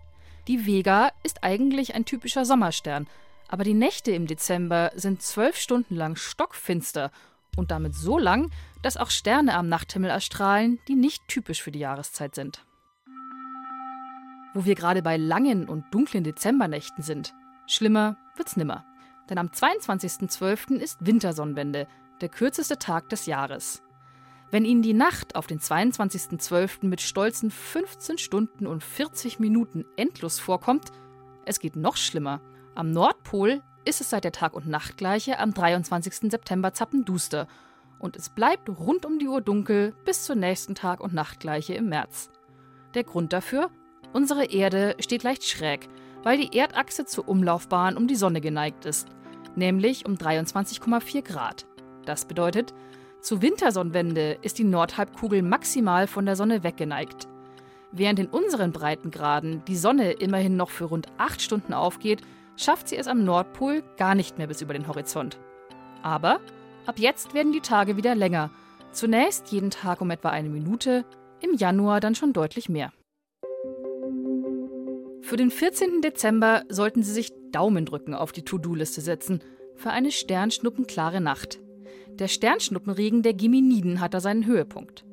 Die 0.47 0.65
Vega 0.65 1.12
ist 1.23 1.43
eigentlich 1.43 1.95
ein 1.95 2.06
typischer 2.06 2.45
Sommerstern, 2.45 3.08
aber 3.47 3.63
die 3.63 3.73
Nächte 3.73 4.12
im 4.12 4.27
Dezember 4.27 4.91
sind 4.95 5.21
zwölf 5.21 5.58
Stunden 5.58 5.95
lang 5.95 6.15
stockfinster 6.15 7.12
und 7.56 7.71
damit 7.71 7.95
so 7.95 8.17
lang, 8.17 8.51
dass 8.82 8.97
auch 8.97 9.10
Sterne 9.10 9.56
am 9.56 9.67
Nachthimmel 9.67 10.10
erstrahlen, 10.10 10.80
die 10.88 10.95
nicht 10.95 11.27
typisch 11.27 11.62
für 11.62 11.71
die 11.71 11.80
Jahreszeit 11.80 12.36
sind. 12.36 12.65
Wo 14.53 14.65
wir 14.65 14.75
gerade 14.75 15.01
bei 15.01 15.17
langen 15.17 15.67
und 15.67 15.86
dunklen 15.91 16.23
Dezembernächten 16.23 17.03
sind, 17.03 17.34
schlimmer 17.67 18.17
wird's 18.36 18.58
nimmer. 18.58 18.86
Denn 19.30 19.38
am 19.38 19.47
22.12. 19.47 20.77
ist 20.77 21.06
Wintersonnenwende, 21.06 21.88
der 22.21 22.30
kürzeste 22.30 22.77
Tag 22.77 23.10
des 23.10 23.25
Jahres. 23.25 23.82
Wenn 24.49 24.65
Ihnen 24.65 24.82
die 24.82 24.93
Nacht 24.93 25.36
auf 25.36 25.47
den 25.47 25.60
22.12. 25.60 26.86
mit 26.86 27.01
stolzen 27.01 27.51
15 27.51 28.17
Stunden 28.17 28.65
und 28.65 28.84
40 28.84 29.39
Minuten 29.39 29.86
endlos 29.97 30.39
vorkommt, 30.39 30.91
es 31.45 31.60
geht 31.60 31.75
noch 31.75 31.97
schlimmer. 31.97 32.41
Am 32.75 32.91
Nordpol 32.91 33.62
ist 33.86 34.01
es 34.01 34.10
seit 34.10 34.23
der 34.23 34.32
Tag- 34.32 34.53
und 34.53 34.67
Nachtgleiche 34.67 35.39
am 35.39 35.53
23. 35.53 36.32
September 36.32 36.73
zappenduster 36.73 37.47
und 37.99 38.15
es 38.15 38.30
bleibt 38.30 38.69
rund 38.69 39.06
um 39.06 39.19
die 39.19 39.27
Uhr 39.27 39.41
dunkel 39.41 39.93
bis 40.06 40.25
zur 40.25 40.36
nächsten 40.36 40.75
Tag- 40.75 41.01
und 41.01 41.13
Nachtgleiche 41.13 41.73
im 41.73 41.89
März. 41.89 42.30
Der 42.93 43.03
Grund 43.03 43.34
dafür? 43.34 43.69
Unsere 44.13 44.45
Erde 44.45 44.95
steht 44.99 45.23
leicht 45.23 45.43
schräg, 45.43 45.88
weil 46.23 46.38
die 46.38 46.58
Erdachse 46.58 47.06
zur 47.06 47.27
Umlaufbahn 47.27 47.97
um 47.97 48.08
die 48.08 48.15
Sonne 48.15 48.41
geneigt 48.41 48.86
ist, 48.86 49.10
nämlich 49.56 50.06
um 50.06 50.15
23,4 50.15 51.21
Grad. 51.21 51.66
Das 52.07 52.23
bedeutet, 52.23 52.73
zur 53.19 53.41
Wintersonnenwende 53.41 54.37
ist 54.41 54.57
die 54.59 54.63
Nordhalbkugel 54.63 55.41
maximal 55.41 56.07
von 56.07 56.25
der 56.25 56.37
Sonne 56.37 56.63
weggeneigt. 56.63 57.27
Während 57.91 58.19
in 58.19 58.27
unseren 58.27 58.71
Breitengraden 58.71 59.61
die 59.67 59.75
Sonne 59.75 60.13
immerhin 60.13 60.55
noch 60.55 60.69
für 60.69 60.85
rund 60.85 61.07
acht 61.17 61.41
Stunden 61.41 61.73
aufgeht, 61.73 62.21
schafft 62.55 62.87
sie 62.87 62.95
es 62.95 63.07
am 63.07 63.25
Nordpol 63.25 63.83
gar 63.97 64.15
nicht 64.15 64.37
mehr 64.37 64.47
bis 64.47 64.61
über 64.61 64.73
den 64.73 64.87
Horizont. 64.87 65.37
Aber 66.01 66.39
ab 66.85 66.97
jetzt 66.97 67.33
werden 67.33 67.51
die 67.51 67.59
Tage 67.59 67.97
wieder 67.97 68.15
länger. 68.15 68.51
Zunächst 68.93 69.51
jeden 69.51 69.69
Tag 69.69 69.99
um 69.99 70.09
etwa 70.09 70.29
eine 70.29 70.47
Minute, 70.47 71.03
im 71.41 71.55
Januar 71.55 71.99
dann 71.99 72.15
schon 72.15 72.31
deutlich 72.31 72.69
mehr. 72.69 72.93
Für 75.21 75.35
den 75.35 75.51
14. 75.51 76.01
Dezember 76.01 76.63
sollten 76.69 77.03
Sie 77.03 77.11
sich 77.11 77.33
Daumendrücken 77.51 78.13
auf 78.13 78.31
die 78.31 78.45
To-Do-Liste 78.45 79.01
setzen 79.01 79.41
für 79.75 79.89
eine 79.89 80.11
sternschnuppenklare 80.11 81.19
Nacht. 81.19 81.59
Der 82.19 82.27
Sternschnuppenregen 82.27 83.21
der 83.21 83.36
Geminiden 83.36 83.99
hat 83.99 84.15
da 84.15 84.19
seinen 84.19 84.47
Höhepunkt. 84.47 85.06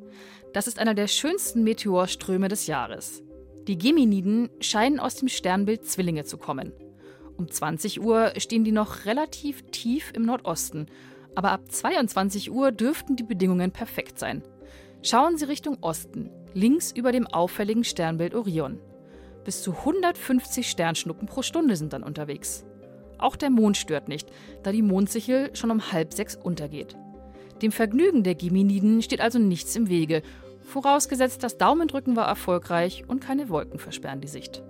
Das 0.55 0.67
ist 0.67 0.79
einer 0.79 0.95
der 0.95 1.07
schönsten 1.07 1.62
Meteorströme 1.62 2.49
des 2.49 2.67
Jahres. 2.67 3.23
Die 3.67 3.77
Geminiden 3.77 4.49
scheinen 4.61 5.01
aus 5.01 5.17
dem 5.17 5.29
Sternbild 5.29 5.85
Zwillinge 5.85 6.25
zu 6.25 6.38
kommen. 6.38 6.73
Um 7.37 7.51
20 7.51 8.01
Uhr 8.01 8.33
stehen 8.38 8.64
die 8.64 8.73
noch 8.73 9.05
relativ 9.05 9.62
tief 9.71 10.12
im 10.14 10.23
Nordosten, 10.23 10.87
aber 11.35 11.51
ab 11.51 11.71
22 11.71 12.51
Uhr 12.51 12.73
dürften 12.73 13.17
die 13.17 13.23
Bedingungen 13.23 13.71
perfekt 13.71 14.19
sein. 14.19 14.43
Schauen 15.03 15.37
Sie 15.37 15.45
Richtung 15.45 15.77
Osten, 15.83 16.31
links 16.55 16.90
über 16.90 17.12
dem 17.12 17.27
auffälligen 17.27 17.85
Sternbild 17.85 18.35
Orion. 18.35 18.81
Bis 19.45 19.62
zu 19.62 19.73
150 19.73 20.71
Sternschnuppen 20.71 21.29
pro 21.29 21.43
Stunde 21.43 21.77
sind 21.77 21.93
dann 21.93 22.03
unterwegs. 22.03 22.64
Auch 23.25 23.37
der 23.37 23.49
Mond 23.49 23.79
stört 23.79 24.07
nicht, 24.07 24.29
da 24.65 24.71
die 24.71 24.83
Mondsichel 24.83 25.57
schon 25.57 25.71
um 25.71 25.93
halb 25.93 26.13
sechs 26.13 26.37
untergeht. 26.37 26.95
Dem 27.63 27.73
Vergnügen 27.73 28.23
der 28.23 28.35
Geminiden 28.35 29.01
steht 29.01 29.23
also 29.23 29.39
nichts 29.39 29.75
im 29.77 29.89
Wege, 29.89 30.21
vorausgesetzt 30.61 31.43
das 31.43 31.57
Daumendrücken 31.57 32.17
war 32.17 32.29
erfolgreich 32.29 33.05
und 33.09 33.21
keine 33.21 33.49
Wolken 33.49 33.79
versperren 33.79 34.21
die 34.21 34.29
Sicht. 34.29 34.63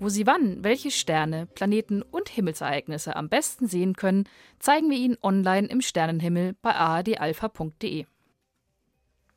Wo 0.00 0.08
Sie 0.08 0.26
wann 0.26 0.64
welche 0.64 0.90
Sterne, 0.90 1.46
Planeten 1.46 2.02
und 2.02 2.28
Himmelsereignisse 2.28 3.14
am 3.14 3.28
besten 3.28 3.68
sehen 3.68 3.94
können, 3.94 4.24
zeigen 4.58 4.90
wir 4.90 4.98
Ihnen 4.98 5.16
online 5.22 5.68
im 5.68 5.80
Sternenhimmel 5.80 6.56
bei 6.60 6.74
ardalpha.de. 6.74 8.06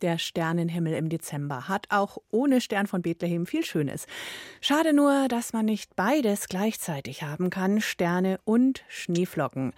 Der 0.02 0.20
Sternenhimmel 0.20 0.94
im 0.94 1.10
Dezember 1.10 1.68
hat 1.68 1.88
auch 1.90 2.20
ohne 2.30 2.62
Stern 2.62 2.86
von 2.86 3.02
Bethlehem 3.02 3.48
viel 3.48 3.66
Schönes. 3.66 4.06
Schade 4.62 4.94
nur, 4.94 5.28
dass 5.28 5.54
man 5.54 5.66
nicht 5.66 5.96
beides 5.96 6.48
gleichzeitig 6.48 7.24
haben 7.24 7.50
kann, 7.50 7.82
Sterne 7.82 8.40
und 8.46 8.84
Schneeflocken. 8.90 9.74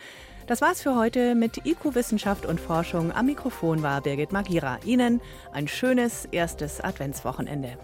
Das 0.47 0.61
war's 0.61 0.81
für 0.81 0.95
heute 0.95 1.35
mit 1.35 1.65
IQ 1.65 1.95
Wissenschaft 1.95 2.45
und 2.45 2.59
Forschung. 2.59 3.11
Am 3.11 3.27
Mikrofon 3.27 3.81
war 3.81 4.01
Birgit 4.01 4.31
Magira. 4.31 4.79
Ihnen 4.83 5.21
ein 5.53 5.67
schönes 5.67 6.25
erstes 6.25 6.81
Adventswochenende. 6.81 7.77